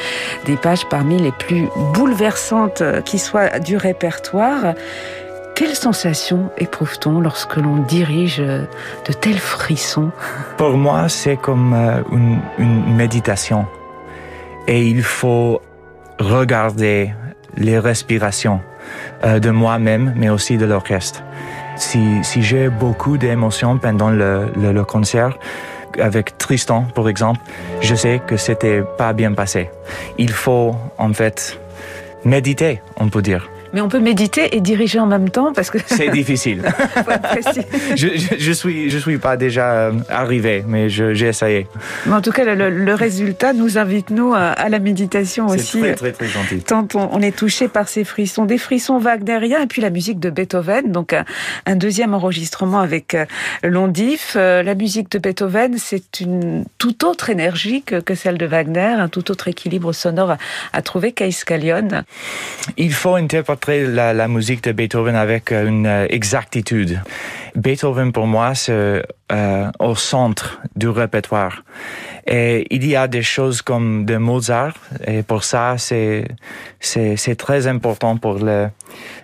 des 0.46 0.54
pages 0.54 0.88
parmi 0.88 1.18
les 1.18 1.32
plus 1.32 1.66
bouleversantes 1.94 2.84
qui 3.04 3.18
soient 3.18 3.58
du 3.58 3.76
répertoire. 3.76 4.74
Quelle 5.56 5.74
sensation 5.74 6.48
éprouve-t-on 6.58 7.18
lorsque 7.20 7.56
l'on 7.56 7.78
dirige 7.78 8.38
de 8.38 9.12
tels 9.20 9.40
frissons? 9.40 10.12
Pour 10.58 10.76
moi, 10.76 11.08
c'est 11.08 11.36
comme 11.36 11.74
euh, 11.74 12.02
une, 12.12 12.94
méditation. 12.94 13.66
Et 14.68 14.86
il 14.86 15.02
faut 15.02 15.60
regarder 16.20 17.12
les 17.56 17.80
respirations 17.80 18.60
de 19.24 19.50
moi-même, 19.50 20.12
mais 20.16 20.28
aussi 20.28 20.56
de 20.56 20.64
l'orchestre. 20.64 21.22
Si, 21.76 22.00
si 22.22 22.42
j'ai 22.42 22.68
beaucoup 22.68 23.18
d'émotions 23.18 23.78
pendant 23.78 24.10
le, 24.10 24.50
le, 24.56 24.72
le, 24.72 24.84
concert, 24.84 25.38
avec 26.00 26.36
Tristan, 26.38 26.86
par 26.94 27.08
exemple, 27.08 27.40
je 27.80 27.94
sais 27.94 28.20
que 28.26 28.36
c'était 28.36 28.82
pas 28.96 29.12
bien 29.12 29.32
passé. 29.32 29.70
Il 30.18 30.30
faut, 30.30 30.74
en 30.98 31.12
fait, 31.12 31.58
méditer, 32.24 32.80
on 32.96 33.08
peut 33.08 33.22
dire. 33.22 33.48
Mais 33.72 33.80
on 33.80 33.88
peut 33.88 33.98
méditer 33.98 34.56
et 34.56 34.60
diriger 34.60 34.98
en 34.98 35.06
même 35.06 35.30
temps 35.30 35.52
parce 35.52 35.70
que 35.70 35.78
c'est 35.84 36.08
difficile. 36.12 36.62
je, 37.96 38.08
je, 38.16 38.36
je, 38.38 38.52
suis 38.52 38.90
je 38.90 38.98
suis 38.98 39.18
pas 39.18 39.36
déjà 39.36 39.72
euh, 39.72 39.92
arrivé, 40.08 40.64
mais 40.66 40.88
j'ai 40.88 41.26
essayé. 41.26 41.66
Mais 42.06 42.14
en 42.14 42.22
tout 42.22 42.32
cas, 42.32 42.44
le, 42.44 42.70
le, 42.70 42.94
résultat 42.94 43.52
nous 43.52 43.76
invite 43.78 44.10
nous 44.10 44.32
à, 44.32 44.48
à 44.48 44.68
la 44.68 44.78
méditation 44.78 45.46
aussi. 45.46 45.80
C'est 45.80 45.94
très 45.94 45.94
très 45.94 46.12
très 46.12 46.26
gentil. 46.26 46.60
Tant 46.60 46.88
on, 46.94 47.10
on, 47.12 47.20
est 47.20 47.36
touché 47.36 47.68
par 47.68 47.88
ces 47.88 48.04
frissons, 48.04 48.44
des 48.44 48.58
frissons 48.58 48.98
wagnériens 48.98 49.62
et 49.62 49.66
puis 49.66 49.82
la 49.82 49.90
musique 49.90 50.18
de 50.20 50.30
Beethoven. 50.30 50.90
Donc 50.90 51.12
un, 51.12 51.24
un 51.66 51.76
deuxième 51.76 52.14
enregistrement 52.14 52.80
avec 52.80 53.14
euh, 53.14 53.26
Londif. 53.62 54.34
Euh, 54.36 54.62
la 54.62 54.74
musique 54.74 55.10
de 55.10 55.18
Beethoven, 55.18 55.76
c'est 55.78 56.20
une 56.20 56.64
toute 56.78 57.04
autre 57.04 57.30
énergie 57.30 57.82
que, 57.82 58.00
que, 58.00 58.14
celle 58.14 58.38
de 58.38 58.46
Wagner, 58.46 58.94
un 58.98 59.08
tout 59.08 59.30
autre 59.30 59.48
équilibre 59.48 59.92
sonore 59.92 60.32
à, 60.32 60.38
à 60.72 60.82
trouver. 60.82 61.12
Case 61.12 61.44
Callion. 61.44 61.88
Il 62.76 62.92
faut 62.92 63.14
interpréter 63.14 63.57
la, 63.66 64.12
la, 64.12 64.28
musique 64.28 64.62
de 64.62 64.72
Beethoven 64.72 65.16
avec 65.16 65.52
une 65.52 65.86
exactitude. 66.08 67.00
Beethoven, 67.54 68.12
pour 68.12 68.26
moi, 68.26 68.54
c'est 68.54 69.02
euh, 69.32 69.70
au 69.78 69.94
centre 69.94 70.60
du 70.76 70.88
répertoire. 70.88 71.64
Et 72.26 72.66
il 72.70 72.86
y 72.86 72.96
a 72.96 73.08
des 73.08 73.22
choses 73.22 73.62
comme 73.62 74.04
de 74.04 74.16
Mozart, 74.16 74.74
et 75.06 75.22
pour 75.22 75.44
ça, 75.44 75.76
c'est 75.78 76.26
très 77.36 77.66
important 77.66 78.16
pour 78.16 78.38
le 78.38 78.68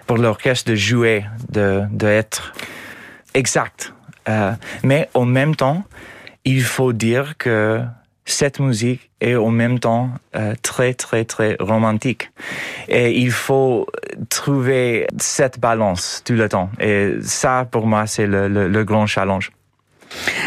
pour 0.06 0.18
l'orchestre 0.18 0.70
de 0.70 0.76
jouer, 0.76 1.24
de 1.50 1.82
de 1.90 2.22
exact. 3.34 3.92
Euh, 4.28 4.52
mais 4.82 5.08
en 5.14 5.26
même 5.26 5.54
temps, 5.54 5.84
il 6.44 6.62
faut 6.62 6.92
dire 6.92 7.36
que 7.38 7.80
cette 8.24 8.58
musique 8.58 9.10
est 9.20 9.34
en 9.34 9.50
même 9.50 9.78
temps 9.78 10.10
euh, 10.34 10.54
très 10.62 10.94
très 10.94 11.24
très 11.24 11.56
romantique. 11.60 12.30
Et 12.88 13.18
il 13.18 13.30
faut 13.30 13.86
trouver 14.28 15.06
cette 15.18 15.58
balance 15.60 16.22
tout 16.24 16.34
le 16.34 16.48
temps. 16.48 16.70
Et 16.80 17.14
ça 17.22 17.66
pour 17.70 17.86
moi 17.86 18.06
c'est 18.06 18.26
le, 18.26 18.48
le, 18.48 18.68
le, 18.68 18.84
grand 18.84 19.06
challenge. 19.06 19.50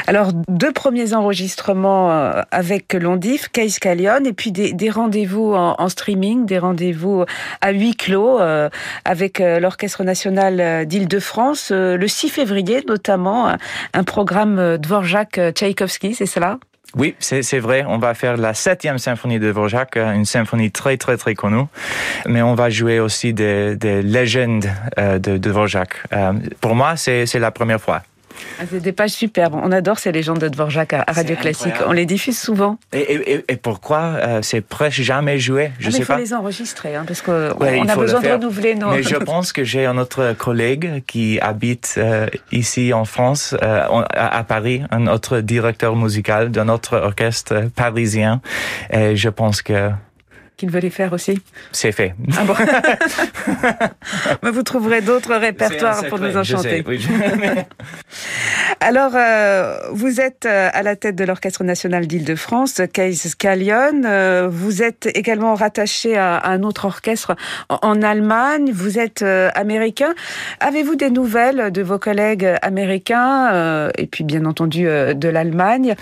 Alors, 0.05 0.31
deux 0.47 0.71
premiers 0.71 1.13
enregistrements 1.13 2.11
euh, 2.11 2.41
avec 2.51 2.93
Londif, 2.93 3.49
Case 3.49 3.79
Callion, 3.79 4.23
et 4.23 4.31
puis 4.31 4.51
des, 4.53 4.71
des 4.71 4.89
rendez-vous 4.89 5.53
en, 5.53 5.75
en, 5.77 5.89
streaming, 5.89 6.45
des 6.45 6.59
rendez-vous 6.59 7.25
à 7.59 7.71
huis 7.71 7.95
clos 7.95 8.39
euh, 8.39 8.69
avec 9.03 9.41
euh, 9.41 9.59
l'Orchestre 9.59 10.03
national 10.03 10.85
d'Île-de-France, 10.85 11.71
euh, 11.73 11.97
le 11.97 12.07
6 12.07 12.29
février 12.29 12.83
notamment, 12.87 13.57
un 13.93 14.03
programme 14.03 14.77
Dvorak 14.77 15.39
Tchaïkovski, 15.53 16.13
c'est 16.13 16.25
cela? 16.25 16.59
Oui, 16.95 17.15
c'est 17.19 17.59
vrai. 17.59 17.83
On 17.87 17.97
va 17.97 18.13
faire 18.13 18.37
la 18.37 18.53
septième 18.53 18.97
symphonie 18.97 19.39
de 19.39 19.51
Dvorak, 19.51 19.97
une 19.97 20.25
symphonie 20.25 20.71
très 20.71 20.97
très 20.97 21.17
très 21.17 21.35
connue. 21.35 21.65
Mais 22.25 22.41
on 22.41 22.55
va 22.55 22.69
jouer 22.69 22.99
aussi 22.99 23.33
des, 23.33 23.75
des 23.75 24.01
légendes 24.01 24.67
euh, 24.97 25.19
de, 25.19 25.37
de. 25.37 25.53
Euh, 25.57 26.33
pour 26.61 26.75
moi, 26.75 26.95
c'est 26.95 27.31
la 27.35 27.51
première 27.51 27.81
fois. 27.81 28.03
Ah, 28.59 28.63
c'est 28.69 28.79
des 28.79 28.91
pages 28.91 29.11
superbes. 29.11 29.55
On 29.55 29.71
adore 29.71 29.99
ces 29.99 30.11
légendes 30.11 30.39
de 30.39 30.47
Dvorak 30.47 30.93
à 30.93 31.05
Radio 31.07 31.35
Classique. 31.35 31.73
On 31.85 31.91
les 31.91 32.05
diffuse 32.05 32.37
souvent. 32.37 32.77
Et, 32.93 32.99
et, 32.99 33.45
et 33.47 33.55
pourquoi 33.55 33.99
euh, 33.99 34.41
c'est 34.41 34.61
presque 34.61 35.01
jamais 35.01 35.39
joué? 35.39 35.71
Je 35.79 35.89
ah, 35.89 35.91
sais 35.91 35.97
il 35.99 36.05
faut 36.05 36.13
pas. 36.13 36.19
les 36.19 36.33
enregistrer 36.33 36.95
hein, 36.95 37.03
parce 37.05 37.21
qu'on 37.21 37.51
ouais, 37.59 37.81
a 37.87 37.95
besoin 37.95 38.21
de 38.21 38.29
renouveler 38.29 38.75
nos. 38.75 38.91
Mais 38.91 39.03
je 39.03 39.15
pense 39.15 39.53
que 39.53 39.63
j'ai 39.63 39.85
un 39.85 39.97
autre 39.97 40.33
collègue 40.37 41.03
qui 41.07 41.39
habite 41.39 41.95
euh, 41.97 42.27
ici 42.51 42.93
en 42.93 43.05
France, 43.05 43.55
euh, 43.61 44.03
à, 44.13 44.43
Paris, 44.43 44.81
un 44.91 45.07
autre 45.07 45.39
directeur 45.39 45.95
musical 45.95 46.51
d'un 46.51 46.69
autre 46.69 46.97
orchestre 46.97 47.69
parisien. 47.75 48.41
Et 48.91 49.15
je 49.15 49.29
pense 49.29 49.61
que 49.61 49.91
qu'il 50.57 50.71
veut 50.71 50.79
les 50.79 50.89
faire 50.89 51.13
aussi 51.13 51.39
C'est 51.71 51.91
fait. 51.91 52.15
Ah 52.35 52.43
bon 52.43 52.55
Mais 54.43 54.49
vous 54.49 54.63
trouverez 54.63 55.01
d'autres 55.01 55.35
répertoires 55.35 56.03
pour 56.07 56.19
nous 56.19 56.35
enchanter. 56.35 56.83
Sais, 56.83 56.83
oui. 56.87 57.07
Alors, 58.79 59.11
euh, 59.15 59.77
vous 59.91 60.19
êtes 60.19 60.45
euh, 60.45 60.69
à 60.73 60.81
la 60.81 60.95
tête 60.95 61.15
de 61.15 61.23
l'Orchestre 61.23 61.63
national 61.63 62.07
d'Île-de-France, 62.07 62.81
Case 62.91 63.35
Callion. 63.35 64.01
Euh, 64.05 64.47
vous 64.51 64.81
êtes 64.81 65.09
également 65.13 65.53
rattaché 65.53 66.17
à, 66.17 66.37
à 66.37 66.49
un 66.51 66.63
autre 66.63 66.85
orchestre 66.85 67.35
en, 67.69 67.77
en 67.81 68.01
Allemagne. 68.01 68.71
Vous 68.73 68.97
êtes 68.97 69.21
euh, 69.21 69.49
américain. 69.53 70.13
Avez-vous 70.59 70.95
des 70.95 71.11
nouvelles 71.11 71.71
de 71.71 71.81
vos 71.83 71.99
collègues 71.99 72.55
américains 72.61 73.89
et 73.97 74.07
puis 74.07 74.23
bien 74.23 74.45
entendu 74.45 74.83
de 74.85 75.27
l'Allemagne? 75.29 75.95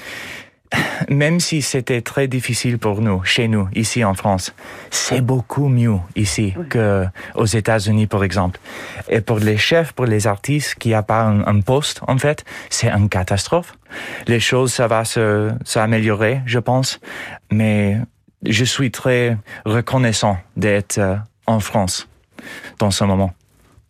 même 1.10 1.40
si 1.40 1.62
c'était 1.62 2.02
très 2.02 2.28
difficile 2.28 2.78
pour 2.78 3.02
nous, 3.02 3.24
chez 3.24 3.48
nous, 3.48 3.68
ici 3.74 4.04
en 4.04 4.14
France, 4.14 4.54
c'est 4.90 5.22
beaucoup 5.22 5.68
mieux 5.68 5.98
ici 6.16 6.54
oui. 6.58 6.66
qu'aux 6.70 7.46
États-Unis, 7.46 8.08
par 8.08 8.24
exemple. 8.24 8.60
Et 9.10 9.22
pour 9.22 9.40
les 9.40 9.58
chefs, 9.58 9.94
pour 9.94 10.06
les 10.06 10.28
artistes 10.28 10.76
qui 10.76 10.90
n'ont 10.92 11.04
pas 11.04 11.24
un, 11.24 11.46
un, 11.46 11.62
poste, 11.62 12.02
en 12.08 12.18
fait, 12.18 12.44
c'est 12.70 12.90
une 12.90 13.10
catastrophe. 13.10 13.74
Les 14.28 14.40
choses, 14.40 14.74
ça 14.74 14.88
va 14.88 15.06
se, 15.06 15.52
s'améliorer, 15.64 16.42
je 16.46 16.60
pense. 16.60 17.00
Mais 17.52 17.98
je 18.46 18.66
suis 18.66 18.92
très 18.92 19.38
reconnaissant 19.66 20.38
d'être 20.56 20.98
euh, 20.98 21.16
en 21.48 21.60
France 21.60 22.08
dans 22.80 22.92
ce 22.92 23.04
moment. 23.04 23.34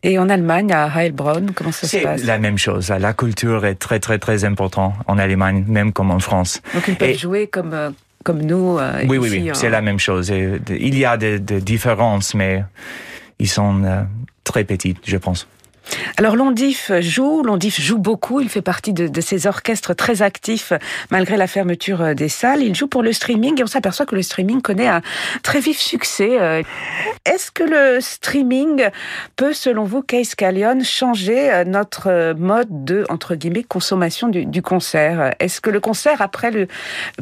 Et 0.05 0.19
en 0.19 0.29
Allemagne, 0.29 0.71
à 0.71 0.87
Heilbronn, 0.95 1.51
comment 1.55 1.71
ça 1.71 1.87
se 1.87 1.97
passe 1.97 2.21
C'est 2.21 2.27
la 2.27 2.37
même 2.37 2.59
chose. 2.59 2.89
La 2.89 3.13
culture 3.13 3.65
est 3.65 3.73
très, 3.73 3.99
très, 3.99 4.19
très 4.19 4.45
importante 4.45 4.93
en 5.07 5.17
Allemagne, 5.17 5.65
même 5.67 5.91
comme 5.91 6.11
en 6.11 6.19
France. 6.19 6.61
Donc 6.75 6.87
ils 6.87 6.95
peuvent 6.95 7.09
Et... 7.09 7.15
jouer 7.15 7.47
comme, 7.47 7.73
euh, 7.73 7.89
comme 8.23 8.43
nous 8.43 8.77
euh, 8.77 9.01
Oui, 9.07 9.17
ici, 9.17 9.37
oui, 9.39 9.41
oui. 9.47 9.51
C'est 9.53 9.71
la 9.71 9.81
même 9.81 9.97
chose. 9.97 10.29
Il 10.29 10.97
y 10.97 11.05
a 11.05 11.17
des, 11.17 11.39
des 11.39 11.59
différences, 11.59 12.35
mais 12.35 12.63
ils 13.39 13.49
sont 13.49 13.83
euh, 13.83 14.03
très 14.43 14.63
petits, 14.63 14.95
je 15.03 15.17
pense. 15.17 15.47
Alors 16.17 16.35
Londif 16.35 16.91
joue, 16.99 17.43
Londif 17.43 17.79
joue 17.79 17.97
beaucoup, 17.97 18.39
il 18.41 18.49
fait 18.49 18.61
partie 18.61 18.93
de, 18.93 19.21
ces 19.21 19.47
orchestres 19.47 19.95
très 19.95 20.21
actifs 20.21 20.73
malgré 21.09 21.37
la 21.37 21.47
fermeture 21.47 22.15
des 22.15 22.29
salles. 22.29 22.61
Il 22.61 22.75
joue 22.75 22.87
pour 22.87 23.03
le 23.03 23.13
streaming 23.13 23.59
et 23.59 23.63
on 23.63 23.67
s'aperçoit 23.67 24.05
que 24.05 24.15
le 24.15 24.21
streaming 24.21 24.61
connaît 24.61 24.87
un 24.87 25.01
très 25.43 25.59
vif 25.59 25.79
succès. 25.79 26.37
Euh, 26.39 26.63
est-ce 27.25 27.51
que 27.51 27.63
le 27.63 28.01
streaming 28.01 28.89
peut, 29.35 29.53
selon 29.53 29.83
vous, 29.83 30.01
Case 30.01 30.35
Callion, 30.35 30.83
changer 30.83 31.51
euh, 31.51 31.63
notre 31.63 32.33
mode 32.37 32.85
de, 32.85 33.05
entre 33.09 33.35
guillemets, 33.35 33.63
consommation 33.63 34.27
du, 34.27 34.61
concert? 34.61 35.33
Est-ce 35.39 35.61
que 35.61 35.69
le 35.69 35.79
concert, 35.79 36.21
après, 36.21 36.51
le, 36.51 36.67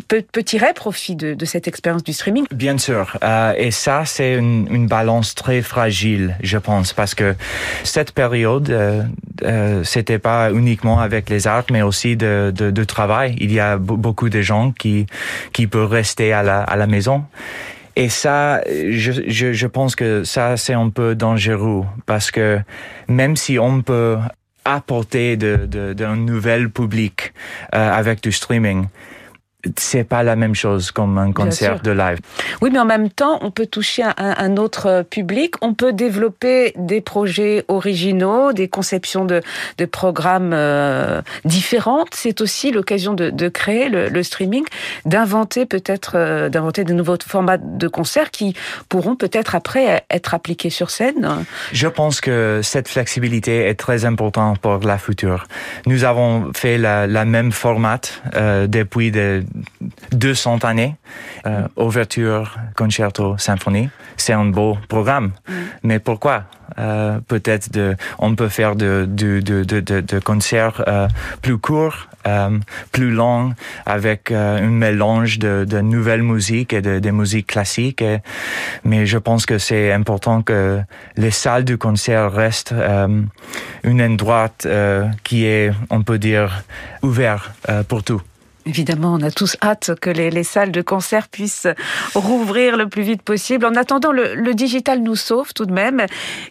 peut, 0.08 0.24
tirer 0.44 0.74
profit 0.74 1.16
de, 1.16 1.46
cette 1.46 1.68
expérience 1.68 2.04
du 2.04 2.14
streaming? 2.14 2.46
Bien 2.52 2.78
sûr. 2.78 3.18
Euh, 3.24 3.54
et 3.58 3.72
ça, 3.72 4.04
c'est 4.06 4.36
une 4.36 4.88
balance 4.88 5.36
très 5.36 5.62
fragile, 5.62 6.36
je 6.42 6.58
pense, 6.58 6.94
parce 6.94 7.16
que 7.16 7.36
cette 7.84 8.12
période 8.12 8.53
euh, 8.70 9.04
euh, 9.44 9.84
c'était 9.84 10.20
pas 10.20 10.52
uniquement 10.52 11.00
avec 11.00 11.30
les 11.30 11.48
arts, 11.48 11.66
mais 11.72 11.82
aussi 11.82 12.16
de, 12.16 12.52
de, 12.56 12.72
de 12.72 12.84
travail. 12.84 13.36
Il 13.40 13.52
y 13.52 13.60
a 13.60 13.78
beaucoup 13.78 14.30
de 14.30 14.42
gens 14.42 14.72
qui 14.72 15.06
qui 15.54 15.68
peuvent 15.68 15.90
rester 15.90 16.34
à 16.34 16.44
la 16.44 16.62
à 16.64 16.76
la 16.76 16.88
maison. 16.88 17.26
Et 17.96 18.10
ça, 18.10 18.62
je, 18.68 19.12
je, 19.28 19.54
je 19.54 19.68
pense 19.68 19.96
que 19.96 20.24
ça, 20.24 20.58
c'est 20.58 20.74
un 20.74 20.90
peu 20.90 21.14
dangereux 21.14 21.86
parce 22.08 22.32
que 22.32 22.60
même 23.08 23.36
si 23.36 23.60
on 23.60 23.84
peut 23.84 24.18
apporter 24.66 25.38
de, 25.38 25.66
de, 25.66 26.06
nouvel 26.16 26.70
public 26.70 27.34
euh, 27.76 27.92
avec 27.92 28.24
du 28.24 28.32
streaming, 28.32 28.86
c'est 29.78 30.04
pas 30.04 30.24
la 30.24 30.36
même 30.36 30.56
chose 30.56 30.92
comme 30.92 31.18
un 31.18 31.32
concert 31.32 31.82
de 31.82 31.92
live. 31.92 32.20
Oui, 32.62 32.70
mais 32.72 32.80
en 32.80 32.86
même 32.86 33.10
temps, 33.10 33.40
on 33.42 33.52
peut 33.52 33.66
toucher 33.66 34.04
un, 34.04 34.14
un, 34.18 34.58
autre 34.58 35.06
public. 35.10 35.56
On 35.62 35.74
peut 35.74 35.94
développer 35.94 36.74
des 36.76 37.00
projets 37.00 37.64
originaux, 37.70 38.52
des 38.52 38.68
conceptions 38.68 39.24
de, 39.24 39.42
de 39.78 39.86
programmes 39.86 40.52
euh, 40.54 41.22
différentes. 41.46 42.10
C'est 42.14 42.42
aussi 42.42 42.72
l'occasion 42.72 43.14
de, 43.14 43.30
de, 43.30 43.48
créer 43.48 43.88
le, 43.88 44.10
le 44.10 44.24
streaming, 44.24 44.66
d'inventer 45.06 45.66
peut-être, 45.66 46.14
euh, 46.16 46.50
d'inventer 46.50 46.84
de 46.84 46.94
nouveaux 46.94 47.18
formats 47.26 47.58
de 47.58 47.88
concerts 47.88 48.32
qui 48.32 48.56
pourront 48.90 49.16
peut-être 49.16 49.56
après 49.56 50.04
être 50.10 50.34
appliqués 50.34 50.70
sur 50.70 50.90
scène. 50.90 51.46
Je 51.72 51.88
pense 51.88 52.20
que 52.20 52.60
cette 52.64 52.90
flexibilité 52.90 53.68
est 53.68 53.76
très 53.76 54.04
importante 54.04 54.60
pour 54.60 54.80
la 54.80 54.98
future. 54.98 55.48
Nous 55.86 56.04
avons 56.04 56.52
fait 56.54 56.78
la, 56.78 57.08
la 57.08 57.24
même 57.24 57.52
format 57.52 58.02
euh, 58.36 58.68
depuis 58.68 59.12
des 59.12 59.42
200 60.12 60.60
années. 60.64 60.96
Euh, 61.46 61.68
ouverture, 61.76 62.58
concerto, 62.76 63.38
symphonie. 63.38 63.90
C'est 64.18 64.34
un 64.34 64.46
beau 64.46 64.78
programme. 64.88 65.32
Mm. 65.48 65.54
Mais 65.84 66.00
pourquoi 66.00 66.44
euh, 66.80 67.20
Peut-être 67.28 67.72
de, 67.72 67.96
on 68.20 68.36
peut 68.36 68.50
faire 68.50 68.76
de, 68.76 69.06
de, 69.08 69.42
de, 69.42 69.64
de, 69.64 69.80
de 69.80 70.20
concerts 70.20 70.84
euh, 70.88 71.08
plus 71.42 71.58
courts, 71.58 72.08
euh, 72.28 72.58
plus 72.92 73.12
longs, 73.12 73.54
avec 73.86 74.32
euh, 74.32 74.60
un 74.60 74.70
mélange 74.70 75.40
de, 75.40 75.66
de 75.68 75.82
nouvelles 75.82 76.24
musiques 76.24 76.74
et 76.74 76.82
de, 76.82 77.00
de 77.00 77.12
musiques 77.12 77.48
classiques. 77.48 78.02
Et, 78.02 78.20
mais 78.84 79.06
je 79.06 79.18
pense 79.18 79.46
que 79.46 79.58
c'est 79.58 79.92
important 79.92 80.42
que 80.42 80.82
les 81.18 81.32
salles 81.32 81.66
de 81.66 81.76
concert 81.76 82.32
restent 82.32 82.74
euh, 82.74 83.22
une 83.84 84.02
endroit 84.02 84.50
euh, 84.66 85.08
qui 85.24 85.46
est, 85.46 85.72
on 85.90 86.04
peut 86.04 86.20
dire, 86.20 86.64
ouvert 87.02 87.54
euh, 87.70 87.84
pour 87.84 88.04
tout. 88.04 88.22
Évidemment, 88.66 89.14
on 89.14 89.22
a 89.22 89.32
tous 89.32 89.58
hâte 89.62 89.92
que 90.00 90.10
les, 90.10 90.30
les, 90.30 90.44
salles 90.44 90.72
de 90.72 90.82
concert 90.82 91.28
puissent 91.28 91.68
rouvrir 92.16 92.78
le 92.78 92.88
plus 92.88 93.02
vite 93.02 93.22
possible. 93.22 93.66
En 93.66 93.76
attendant, 93.76 94.12
le, 94.12 94.54
digital 94.54 95.02
nous 95.02 95.16
sauve 95.16 95.54
tout 95.54 95.66
de 95.66 95.74
même. 95.74 96.06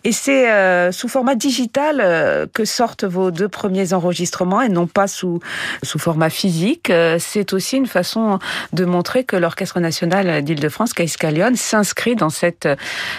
Et 0.04 0.12
c'est 0.12 0.50
euh, 0.50 0.92
sous 0.92 1.08
format 1.08 1.34
digital 1.34 2.00
euh, 2.02 2.46
que 2.52 2.64
sortent 2.64 3.04
vos 3.04 3.30
deux 3.30 3.48
premiers 3.48 3.92
enregistrements 3.92 4.60
et 4.60 4.68
non 4.68 4.86
pas 4.86 5.06
sous, 5.06 5.40
sous 5.82 5.98
format 5.98 6.30
physique. 6.30 6.90
Euh, 6.90 7.16
c'est 7.18 7.52
aussi 7.52 7.76
une 7.76 7.86
façon 7.86 8.38
de 8.72 8.84
montrer 8.84 9.24
que 9.24 9.36
l'Orchestre 9.36 9.80
national 9.80 10.42
d'Île-de-France, 10.42 10.92
Caïscalion, 10.92 11.52
s'inscrit 11.54 12.16
dans 12.16 12.30
cette 12.30 12.68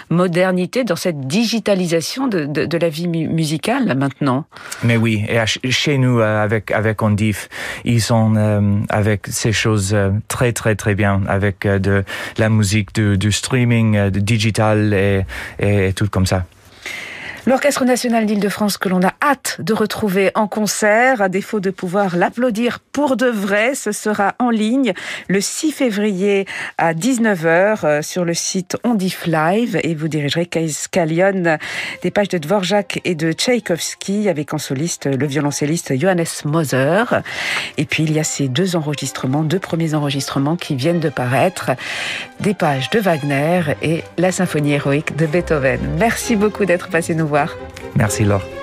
modernité, 0.09 0.83
dans 0.83 0.95
cette 0.95 1.27
digitalisation 1.27 2.27
de, 2.27 2.45
de, 2.45 2.77
la 2.77 2.89
vie 2.89 3.07
mu 3.07 3.27
musicale 3.27 3.95
maintenant. 3.97 4.45
Mais 4.83 4.97
oui, 4.97 5.25
et 5.27 5.71
chez 5.71 5.97
nous, 5.97 6.19
avec, 6.19 6.71
avec 6.71 7.01
Ondif, 7.01 7.49
ils 7.85 8.01
euh, 8.11 8.79
avec 8.89 9.27
ces 9.27 9.51
choses 9.51 9.93
euh, 9.93 10.11
très 10.27 10.53
très 10.53 10.75
très 10.75 10.95
bien 10.95 11.21
avec 11.27 11.65
euh, 11.65 11.79
de 11.79 12.03
la 12.37 12.49
musique 12.49 12.93
du, 12.93 13.17
du 13.17 13.31
streaming 13.31 13.95
euh, 13.95 14.09
du 14.09 14.21
digital 14.21 14.93
et, 14.93 15.25
et, 15.59 15.87
et 15.87 15.93
tout 15.93 16.07
comme 16.07 16.25
ça. 16.25 16.45
L'Orchestre 17.45 17.83
national 17.83 18.25
d'Île-de-France 18.25 18.77
que 18.77 18.87
l'on 18.87 19.01
a 19.01 19.11
hâte 19.21 19.57
de 19.59 19.73
retrouver 19.73 20.31
en 20.33 20.47
concert, 20.47 21.21
à 21.21 21.27
défaut 21.27 21.59
de 21.59 21.71
pouvoir 21.71 22.15
l'applaudir 22.15 22.79
pour 22.79 23.17
de 23.17 23.25
vrai, 23.25 23.75
ce 23.75 23.91
sera 23.91 24.35
en 24.39 24.49
ligne 24.49 24.93
le 25.27 25.41
6 25.41 25.73
février 25.73 26.45
à 26.77 26.93
19h 26.93 28.01
sur 28.01 28.23
le 28.23 28.33
site 28.33 28.77
Ondif 28.85 29.25
Live 29.27 29.77
et 29.83 29.93
vous 29.93 30.07
dirigerez 30.07 30.45
Kalion 30.45 31.57
des 32.01 32.11
pages 32.11 32.29
de 32.29 32.37
Dvorak 32.37 33.01
et 33.03 33.13
de 33.13 33.33
Tchaïkovski 33.33 34.29
avec 34.29 34.53
en 34.53 34.57
soliste 34.57 35.07
le 35.07 35.27
violoncelliste 35.27 35.99
Johannes 35.99 36.23
Moser. 36.45 37.03
Et 37.77 37.83
puis 37.83 38.03
il 38.03 38.13
y 38.13 38.19
a 38.21 38.23
ces 38.23 38.47
deux 38.47 38.77
enregistrements, 38.77 39.43
deux 39.43 39.59
premiers 39.59 39.95
enregistrements 39.95 40.55
qui 40.55 40.75
viennent 40.75 41.01
de 41.01 41.09
paraître, 41.09 41.71
des 42.39 42.53
pages 42.53 42.89
de 42.91 42.99
Wagner 42.99 43.63
et 43.81 44.01
la 44.17 44.31
symphonie 44.31 44.71
héroïque 44.71 45.17
de 45.17 45.25
Beethoven. 45.25 45.81
Merci 45.99 46.37
beaucoup 46.37 46.63
d'être 46.63 46.87
passé 46.87 47.15
nous 47.15 47.27
voir. 47.27 47.32
Merci 47.95 48.23
Laure. 48.25 48.62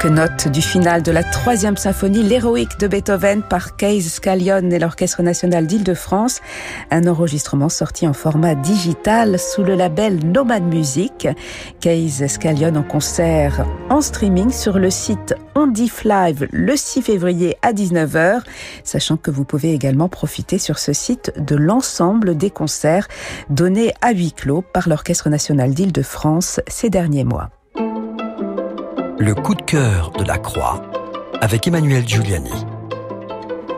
Quelques 0.00 0.16
notes 0.16 0.48
du 0.48 0.62
final 0.62 1.02
de 1.02 1.12
la 1.12 1.22
troisième 1.22 1.76
symphonie, 1.76 2.22
l'héroïque 2.22 2.78
de 2.78 2.86
Beethoven 2.86 3.42
par 3.42 3.76
Kees 3.76 4.00
Scallion 4.00 4.70
et 4.70 4.78
l'Orchestre 4.78 5.22
national 5.22 5.66
d'Île-de-France. 5.66 6.40
Un 6.90 7.06
enregistrement 7.06 7.68
sorti 7.68 8.06
en 8.06 8.14
format 8.14 8.54
digital 8.54 9.38
sous 9.38 9.62
le 9.62 9.74
label 9.74 10.24
Nomad 10.24 10.62
Music. 10.62 11.28
Kees 11.80 12.28
Scallion 12.28 12.76
en 12.76 12.82
concert 12.82 13.66
en 13.90 14.00
streaming 14.00 14.50
sur 14.50 14.78
le 14.78 14.88
site 14.88 15.34
Ondif 15.54 16.04
Live 16.04 16.48
le 16.50 16.76
6 16.76 17.02
février 17.02 17.58
à 17.60 17.74
19h, 17.74 18.40
sachant 18.84 19.18
que 19.18 19.30
vous 19.30 19.44
pouvez 19.44 19.74
également 19.74 20.08
profiter 20.08 20.56
sur 20.56 20.78
ce 20.78 20.94
site 20.94 21.30
de 21.36 21.56
l'ensemble 21.56 22.38
des 22.38 22.50
concerts 22.50 23.06
donnés 23.50 23.92
à 24.00 24.12
huis 24.12 24.32
clos 24.32 24.62
par 24.62 24.88
l'Orchestre 24.88 25.28
national 25.28 25.74
d'Île-de-France 25.74 26.60
ces 26.68 26.88
derniers 26.88 27.24
mois. 27.24 27.50
Le 29.22 29.34
coup 29.34 29.54
de 29.54 29.60
cœur 29.60 30.12
de 30.12 30.24
la 30.24 30.38
Croix 30.38 30.80
avec 31.42 31.66
Emmanuel 31.66 32.08
Giuliani. 32.08 32.64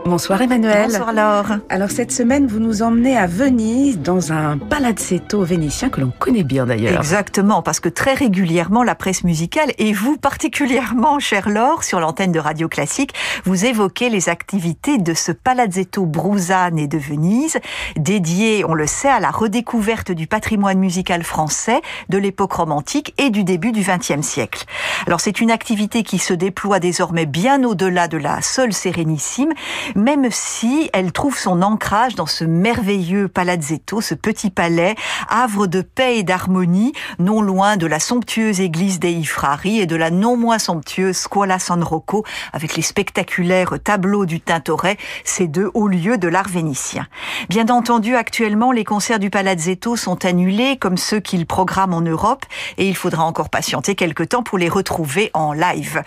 Bonsoir 0.05 0.41
Emmanuel. 0.41 0.89
Bonsoir 0.89 1.13
Laure. 1.13 1.57
Alors 1.69 1.89
cette 1.89 2.11
semaine, 2.11 2.45
vous 2.45 2.59
nous 2.59 2.83
emmenez 2.83 3.17
à 3.17 3.25
Venise 3.25 3.99
dans 3.99 4.33
un 4.33 4.57
palazzetto 4.57 5.43
vénitien 5.43 5.89
que 5.89 6.01
l'on 6.01 6.11
connaît 6.11 6.43
bien 6.43 6.65
d'ailleurs. 6.65 6.99
Exactement, 6.99 7.61
parce 7.61 7.79
que 7.79 7.87
très 7.87 8.13
régulièrement 8.13 8.83
la 8.83 8.95
presse 8.95 9.23
musicale 9.23 9.71
et 9.77 9.93
vous 9.93 10.17
particulièrement, 10.17 11.19
cher 11.19 11.47
Laure, 11.47 11.85
sur 11.85 12.01
l'antenne 12.01 12.33
de 12.33 12.39
Radio 12.39 12.67
Classique, 12.67 13.13
vous 13.45 13.65
évoquez 13.65 14.09
les 14.09 14.27
activités 14.27 14.97
de 14.97 15.13
ce 15.13 15.31
palazzetto 15.31 16.05
Bruzane 16.05 16.85
de 16.87 16.97
Venise, 16.97 17.59
dédié, 17.95 18.65
on 18.67 18.73
le 18.73 18.87
sait, 18.87 19.09
à 19.09 19.21
la 19.21 19.31
redécouverte 19.31 20.11
du 20.11 20.27
patrimoine 20.27 20.79
musical 20.79 21.23
français 21.23 21.81
de 22.09 22.17
l'époque 22.17 22.53
romantique 22.53 23.13
et 23.17 23.29
du 23.29 23.45
début 23.45 23.71
du 23.71 23.81
XXe 23.81 24.21
siècle. 24.21 24.65
Alors 25.07 25.21
c'est 25.21 25.39
une 25.39 25.51
activité 25.51 26.03
qui 26.03 26.19
se 26.19 26.33
déploie 26.33 26.79
désormais 26.79 27.25
bien 27.25 27.63
au-delà 27.63 28.09
de 28.09 28.17
la 28.17 28.41
seule 28.41 28.73
Sérénissime, 28.73 29.53
même 29.95 30.27
si 30.31 30.89
elle 30.93 31.11
trouve 31.11 31.37
son 31.37 31.61
ancrage 31.61 32.15
dans 32.15 32.25
ce 32.25 32.43
merveilleux 32.43 33.27
palazzetto, 33.27 34.01
ce 34.01 34.15
petit 34.15 34.49
palais, 34.49 34.95
havre 35.29 35.67
de 35.67 35.81
paix 35.81 36.17
et 36.17 36.23
d'harmonie, 36.23 36.93
non 37.19 37.41
loin 37.41 37.77
de 37.77 37.85
la 37.85 37.99
somptueuse 37.99 38.59
église 38.59 38.99
dei 38.99 39.23
Frari 39.23 39.79
et 39.79 39.85
de 39.85 39.95
la 39.95 40.11
non 40.11 40.37
moins 40.37 40.59
somptueuse 40.59 41.17
Scuola 41.17 41.59
San 41.59 41.83
Rocco, 41.83 42.23
avec 42.51 42.75
les 42.75 42.81
spectaculaires 42.81 43.77
tableaux 43.83 44.25
du 44.25 44.41
Tintoret, 44.41 44.97
ces 45.23 45.47
deux 45.47 45.69
hauts 45.73 45.87
lieux 45.87 46.17
de 46.17 46.27
l'art 46.27 46.49
vénitien. 46.49 47.07
Bien 47.49 47.67
entendu, 47.69 48.15
actuellement, 48.15 48.71
les 48.71 48.83
concerts 48.83 49.19
du 49.19 49.29
palazzetto 49.29 49.95
sont 49.95 50.25
annulés, 50.25 50.77
comme 50.77 50.97
ceux 50.97 51.19
qu'il 51.19 51.45
programme 51.45 51.93
en 51.93 52.01
Europe, 52.01 52.45
et 52.77 52.87
il 52.87 52.95
faudra 52.95 53.23
encore 53.23 53.49
patienter 53.49 53.95
quelque 53.95 54.23
temps 54.23 54.43
pour 54.43 54.57
les 54.57 54.69
retrouver 54.69 55.29
en 55.33 55.53
live. 55.53 56.01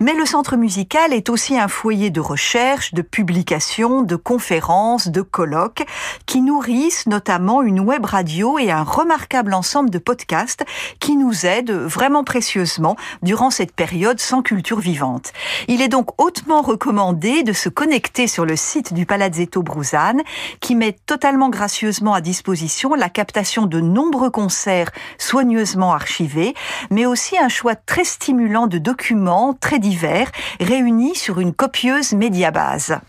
Mais 0.00 0.14
le 0.14 0.26
centre 0.26 0.56
musical 0.56 1.12
est 1.12 1.28
aussi 1.28 1.58
un 1.58 1.68
foyer 1.68 2.10
de 2.10 2.20
recherche, 2.20 2.94
de 2.94 3.02
publication 3.02 3.31
de 3.32 4.16
conférences, 4.16 5.08
de 5.08 5.22
colloques 5.22 5.84
qui 6.26 6.40
nourrissent 6.40 7.06
notamment 7.06 7.62
une 7.62 7.80
web 7.80 8.04
radio 8.04 8.58
et 8.58 8.70
un 8.70 8.82
remarquable 8.82 9.54
ensemble 9.54 9.90
de 9.90 9.98
podcasts 9.98 10.64
qui 11.00 11.16
nous 11.16 11.46
aident 11.46 11.72
vraiment 11.72 12.24
précieusement 12.24 12.96
durant 13.22 13.50
cette 13.50 13.72
période 13.72 14.20
sans 14.20 14.42
culture 14.42 14.80
vivante. 14.80 15.32
Il 15.68 15.82
est 15.82 15.88
donc 15.88 16.20
hautement 16.20 16.62
recommandé 16.62 17.42
de 17.42 17.52
se 17.52 17.68
connecter 17.68 18.26
sur 18.26 18.44
le 18.44 18.56
site 18.56 18.92
du 18.92 19.06
Palazzetto 19.06 19.62
Bruzane 19.62 20.22
qui 20.60 20.74
met 20.74 20.96
totalement 21.06 21.48
gracieusement 21.48 22.14
à 22.14 22.20
disposition 22.20 22.94
la 22.94 23.08
captation 23.08 23.66
de 23.66 23.80
nombreux 23.80 24.30
concerts 24.30 24.90
soigneusement 25.18 25.92
archivés, 25.92 26.54
mais 26.90 27.06
aussi 27.06 27.38
un 27.38 27.48
choix 27.48 27.74
très 27.74 28.04
stimulant 28.04 28.66
de 28.66 28.78
documents 28.78 29.54
très 29.54 29.78
divers 29.78 30.30
réunis 30.60 31.14
sur 31.14 31.40
une 31.40 31.52
copieuse 31.52 32.12
médiabase. 32.12 33.00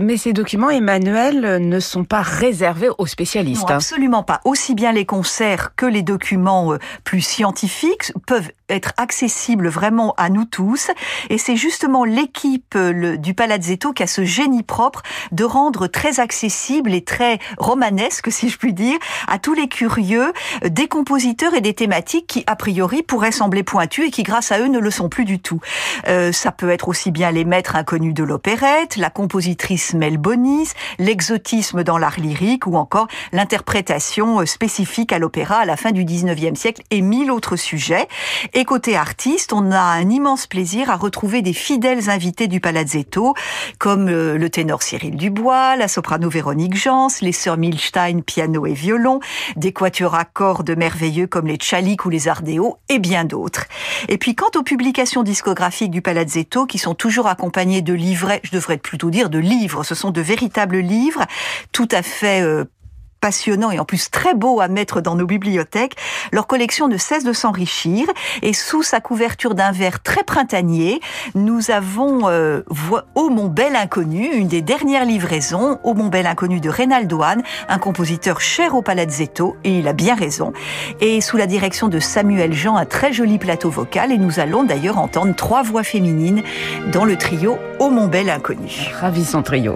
Mais 0.00 0.16
ces 0.16 0.32
documents, 0.32 0.70
Emmanuel, 0.70 1.58
ne 1.60 1.80
sont 1.80 2.04
pas 2.04 2.22
réservés 2.22 2.88
aux 2.98 3.06
spécialistes. 3.06 3.68
Non, 3.68 3.74
absolument 3.74 4.22
pas. 4.22 4.40
Aussi 4.44 4.74
bien 4.74 4.92
les 4.92 5.06
concerts 5.06 5.74
que 5.74 5.86
les 5.86 6.02
documents 6.02 6.72
euh, 6.72 6.78
plus 7.04 7.20
scientifiques 7.20 8.12
peuvent 8.26 8.50
être 8.70 8.92
accessibles 8.96 9.68
vraiment 9.68 10.14
à 10.16 10.30
nous 10.30 10.44
tous. 10.44 10.90
Et 11.28 11.38
c'est 11.38 11.56
justement 11.56 12.04
l'équipe 12.04 12.74
euh, 12.76 13.16
du 13.16 13.34
Palazzetto 13.34 13.92
qui 13.92 14.02
a 14.02 14.06
ce 14.06 14.24
génie 14.24 14.62
propre 14.62 15.02
de 15.32 15.44
rendre 15.44 15.86
très 15.86 16.20
accessible 16.20 16.94
et 16.94 17.02
très 17.02 17.38
romanesque, 17.58 18.30
si 18.32 18.48
je 18.48 18.56
puis 18.56 18.72
dire, 18.72 18.98
à 19.28 19.38
tous 19.38 19.54
les 19.54 19.68
curieux 19.68 20.32
euh, 20.64 20.68
des 20.68 20.88
compositeurs 20.88 21.54
et 21.54 21.60
des 21.60 21.74
thématiques 21.74 22.26
qui, 22.26 22.44
a 22.46 22.56
priori, 22.56 23.02
pourraient 23.02 23.32
sembler 23.32 23.62
pointus 23.62 24.08
et 24.08 24.10
qui, 24.10 24.22
grâce 24.22 24.52
à 24.52 24.60
eux, 24.60 24.68
ne 24.68 24.78
le 24.78 24.90
sont 24.90 25.08
plus 25.08 25.24
du 25.24 25.40
tout. 25.40 25.60
Euh, 26.08 26.32
ça 26.32 26.52
peut 26.52 26.70
être 26.70 26.88
aussi 26.88 27.10
bien 27.10 27.30
les 27.30 27.44
maîtres 27.44 27.76
inconnus 27.76 28.14
de 28.14 28.24
l'opérette, 28.24 28.96
la 28.96 29.10
compositrice 29.40 29.94
Mel 29.94 30.18
Bonis, 30.18 30.68
l'exotisme 30.98 31.82
dans 31.82 31.96
l'art 31.96 32.20
lyrique 32.20 32.66
ou 32.66 32.76
encore 32.76 33.06
l'interprétation 33.32 34.44
spécifique 34.44 35.14
à 35.14 35.18
l'opéra 35.18 35.60
à 35.60 35.64
la 35.64 35.78
fin 35.78 35.92
du 35.92 36.04
19e 36.04 36.56
siècle 36.56 36.82
et 36.90 37.00
mille 37.00 37.30
autres 37.30 37.56
sujets. 37.56 38.06
Et 38.52 38.66
côté 38.66 38.98
artiste, 38.98 39.54
on 39.54 39.72
a 39.72 39.80
un 39.80 40.10
immense 40.10 40.46
plaisir 40.46 40.90
à 40.90 40.96
retrouver 40.96 41.40
des 41.40 41.54
fidèles 41.54 42.10
invités 42.10 42.48
du 42.48 42.60
Palazzetto, 42.60 43.32
comme 43.78 44.10
euh, 44.10 44.36
le 44.36 44.50
ténor 44.50 44.82
Cyril 44.82 45.16
Dubois, 45.16 45.74
la 45.76 45.88
soprano 45.88 46.28
Véronique 46.28 46.76
Jans, 46.76 47.08
les 47.22 47.32
sœurs 47.32 47.56
Milstein, 47.56 48.20
piano 48.20 48.66
et 48.66 48.74
violon, 48.74 49.20
des 49.56 49.72
quatuors 49.72 50.16
à 50.16 50.26
cordes 50.26 50.76
merveilleux 50.76 51.28
comme 51.28 51.46
les 51.46 51.56
Tchalik 51.56 52.04
ou 52.04 52.10
les 52.10 52.28
Ardeo, 52.28 52.76
et 52.90 52.98
bien 52.98 53.24
d'autres. 53.24 53.64
Et 54.10 54.18
puis 54.18 54.34
quant 54.34 54.50
aux 54.54 54.62
publications 54.62 55.22
discographiques 55.22 55.90
du 55.90 56.02
Palazzetto, 56.02 56.66
qui 56.66 56.76
sont 56.76 56.94
toujours 56.94 57.26
accompagnées 57.26 57.80
de 57.80 57.94
livrets, 57.94 58.42
je 58.42 58.50
devrais 58.50 58.76
plutôt 58.76 59.10
dire 59.10 59.29
de 59.30 59.38
livres, 59.38 59.84
ce 59.84 59.94
sont 59.94 60.10
de 60.10 60.20
véritables 60.20 60.78
livres, 60.78 61.24
tout 61.72 61.88
à 61.90 62.02
fait 62.02 62.42
euh, 63.20 63.30
passionnant 63.30 63.70
et 63.70 63.78
en 63.78 63.84
plus 63.84 64.10
très 64.10 64.34
beau 64.34 64.60
à 64.60 64.68
mettre 64.68 65.00
dans 65.00 65.14
nos 65.14 65.26
bibliothèques, 65.26 65.94
leur 66.32 66.46
collection 66.46 66.88
ne 66.88 66.96
cesse 66.96 67.22
de 67.22 67.32
s'enrichir 67.32 68.06
et 68.42 68.52
sous 68.52 68.82
sa 68.82 69.00
couverture 69.00 69.54
d'un 69.54 69.72
verre 69.72 70.02
très 70.02 70.24
printanier, 70.24 71.00
nous 71.34 71.70
avons 71.70 72.28
euh, 72.28 72.62
Au 73.14 73.28
mon 73.28 73.46
bel 73.46 73.76
inconnu, 73.76 74.26
une 74.32 74.48
des 74.48 74.62
dernières 74.62 75.04
livraisons, 75.04 75.78
Au 75.84 75.94
mon 75.94 76.08
bel 76.08 76.26
inconnu 76.26 76.60
de 76.60 76.68
Reynaldo 76.68 77.20
un 77.68 77.78
compositeur 77.78 78.40
cher 78.40 78.74
au 78.74 78.82
Palazzetto 78.82 79.56
et 79.64 79.78
il 79.78 79.88
a 79.88 79.92
bien 79.92 80.14
raison. 80.14 80.52
Et 81.00 81.20
sous 81.20 81.36
la 81.36 81.46
direction 81.46 81.88
de 81.88 81.98
Samuel 81.98 82.52
Jean, 82.52 82.76
un 82.76 82.86
très 82.86 83.12
joli 83.12 83.38
plateau 83.38 83.70
vocal 83.70 84.12
et 84.12 84.18
nous 84.18 84.40
allons 84.40 84.64
d'ailleurs 84.64 84.98
entendre 84.98 85.34
trois 85.34 85.62
voix 85.62 85.82
féminines 85.82 86.42
dans 86.92 87.04
le 87.04 87.16
trio 87.16 87.58
Au 87.78 87.90
mon 87.90 88.06
bel 88.06 88.30
inconnu. 88.30 88.90
Ravissant 89.00 89.42
trio. 89.42 89.74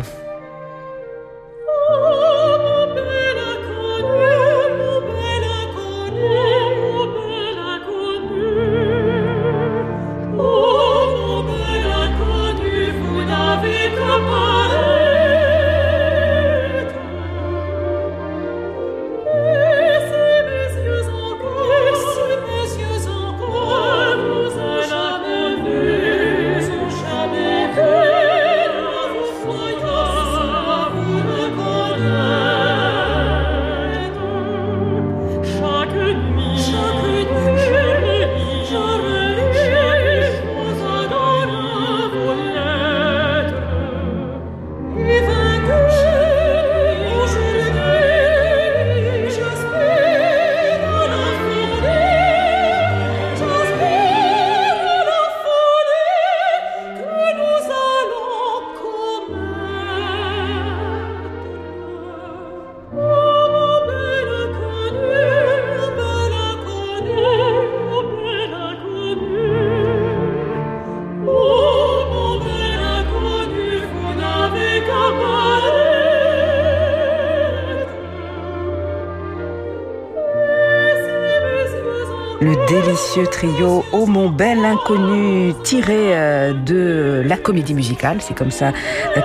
Délicieux 82.53 83.27
trio 83.27 83.85
Oh 83.93 84.07
mon 84.07 84.29
bel 84.29 84.65
inconnu 84.65 85.55
tiré 85.63 85.95
euh, 85.97 86.53
de 86.53 87.23
la 87.25 87.37
comédie 87.37 87.75
musicale, 87.75 88.19
c'est 88.21 88.37
comme 88.37 88.51
ça 88.51 88.73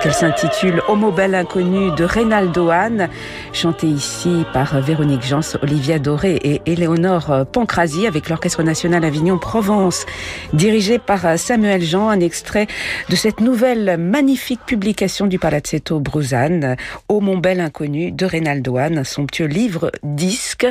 qu'elle 0.02 0.14
s'intitule 0.14 0.82
Oh 0.88 0.96
mon 0.96 1.10
bel 1.10 1.34
inconnu 1.34 1.90
de 1.96 2.04
Reynaldo 2.04 2.70
Hahn, 2.70 3.08
chanté 3.52 3.86
ici 3.88 4.44
par 4.52 4.80
Véronique 4.80 5.22
Jans, 5.22 5.56
Olivia 5.62 5.98
Doré 5.98 6.36
et 6.42 6.62
Éléonore 6.66 7.46
Pancrasi 7.52 8.06
avec 8.06 8.28
l'Orchestre 8.28 8.62
National 8.62 9.04
Avignon 9.04 9.38
Provence, 9.38 10.06
dirigé 10.52 10.98
par 10.98 11.38
Samuel 11.38 11.82
Jean, 11.82 12.08
un 12.08 12.20
extrait 12.20 12.68
de 13.08 13.16
cette 13.16 13.40
nouvelle 13.40 13.96
magnifique 13.98 14.64
publication 14.64 15.26
du 15.26 15.38
Palazzetto 15.38 16.00
Bruzane, 16.00 16.76
Oh 17.08 17.20
mon 17.20 17.36
bel 17.36 17.60
inconnu 17.60 18.12
de 18.12 18.24
Reynaldo 18.24 18.76
Hahn, 18.78 19.04
somptueux 19.04 19.46
livre 19.46 19.92
disque. 20.02 20.66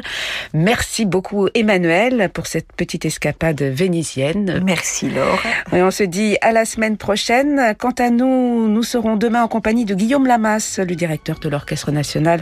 Merci 0.53 1.05
beaucoup 1.05 1.47
Emmanuel 1.53 2.29
pour 2.39 2.47
cette 2.47 2.71
petite 2.71 3.03
escapade 3.03 3.61
vénitienne. 3.61 4.61
Merci 4.63 5.09
Laure. 5.09 5.41
Et 5.73 5.83
on 5.83 5.91
se 5.91 6.03
dit 6.03 6.37
à 6.39 6.53
la 6.53 6.63
semaine 6.63 6.95
prochaine. 6.95 7.75
Quant 7.77 7.93
à 7.99 8.11
nous, 8.11 8.69
nous 8.69 8.83
serons 8.83 9.17
demain 9.17 9.43
en 9.43 9.49
compagnie 9.49 9.83
de 9.83 9.93
Guillaume 9.93 10.25
Lamas, 10.25 10.79
le 10.79 10.95
directeur 10.95 11.39
de 11.39 11.49
l'Orchestre 11.49 11.91
national 11.91 12.41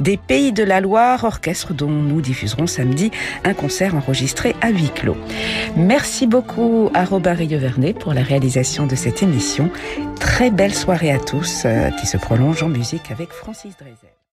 des 0.00 0.18
Pays 0.18 0.52
de 0.52 0.62
la 0.64 0.82
Loire, 0.82 1.24
orchestre 1.24 1.72
dont 1.72 1.88
nous 1.88 2.20
diffuserons 2.20 2.66
samedi 2.66 3.10
un 3.42 3.54
concert 3.54 3.94
enregistré 3.94 4.54
à 4.60 4.68
huis 4.68 4.90
clos. 4.94 5.16
Merci 5.76 6.26
beaucoup 6.26 6.90
à 6.92 7.06
Robert 7.06 7.38
Vernet 7.38 7.94
pour 7.94 8.12
la 8.12 8.22
réalisation 8.22 8.86
de 8.86 8.96
cette 8.96 9.22
émission. 9.22 9.70
Très 10.20 10.50
belle 10.50 10.74
soirée 10.74 11.10
à 11.10 11.18
tous 11.18 11.62
euh, 11.64 11.88
qui 11.92 12.06
se 12.06 12.18
prolonge 12.18 12.62
en 12.62 12.68
musique 12.68 13.10
avec 13.10 13.30
Francis 13.30 13.74
Drezel. 13.78 14.17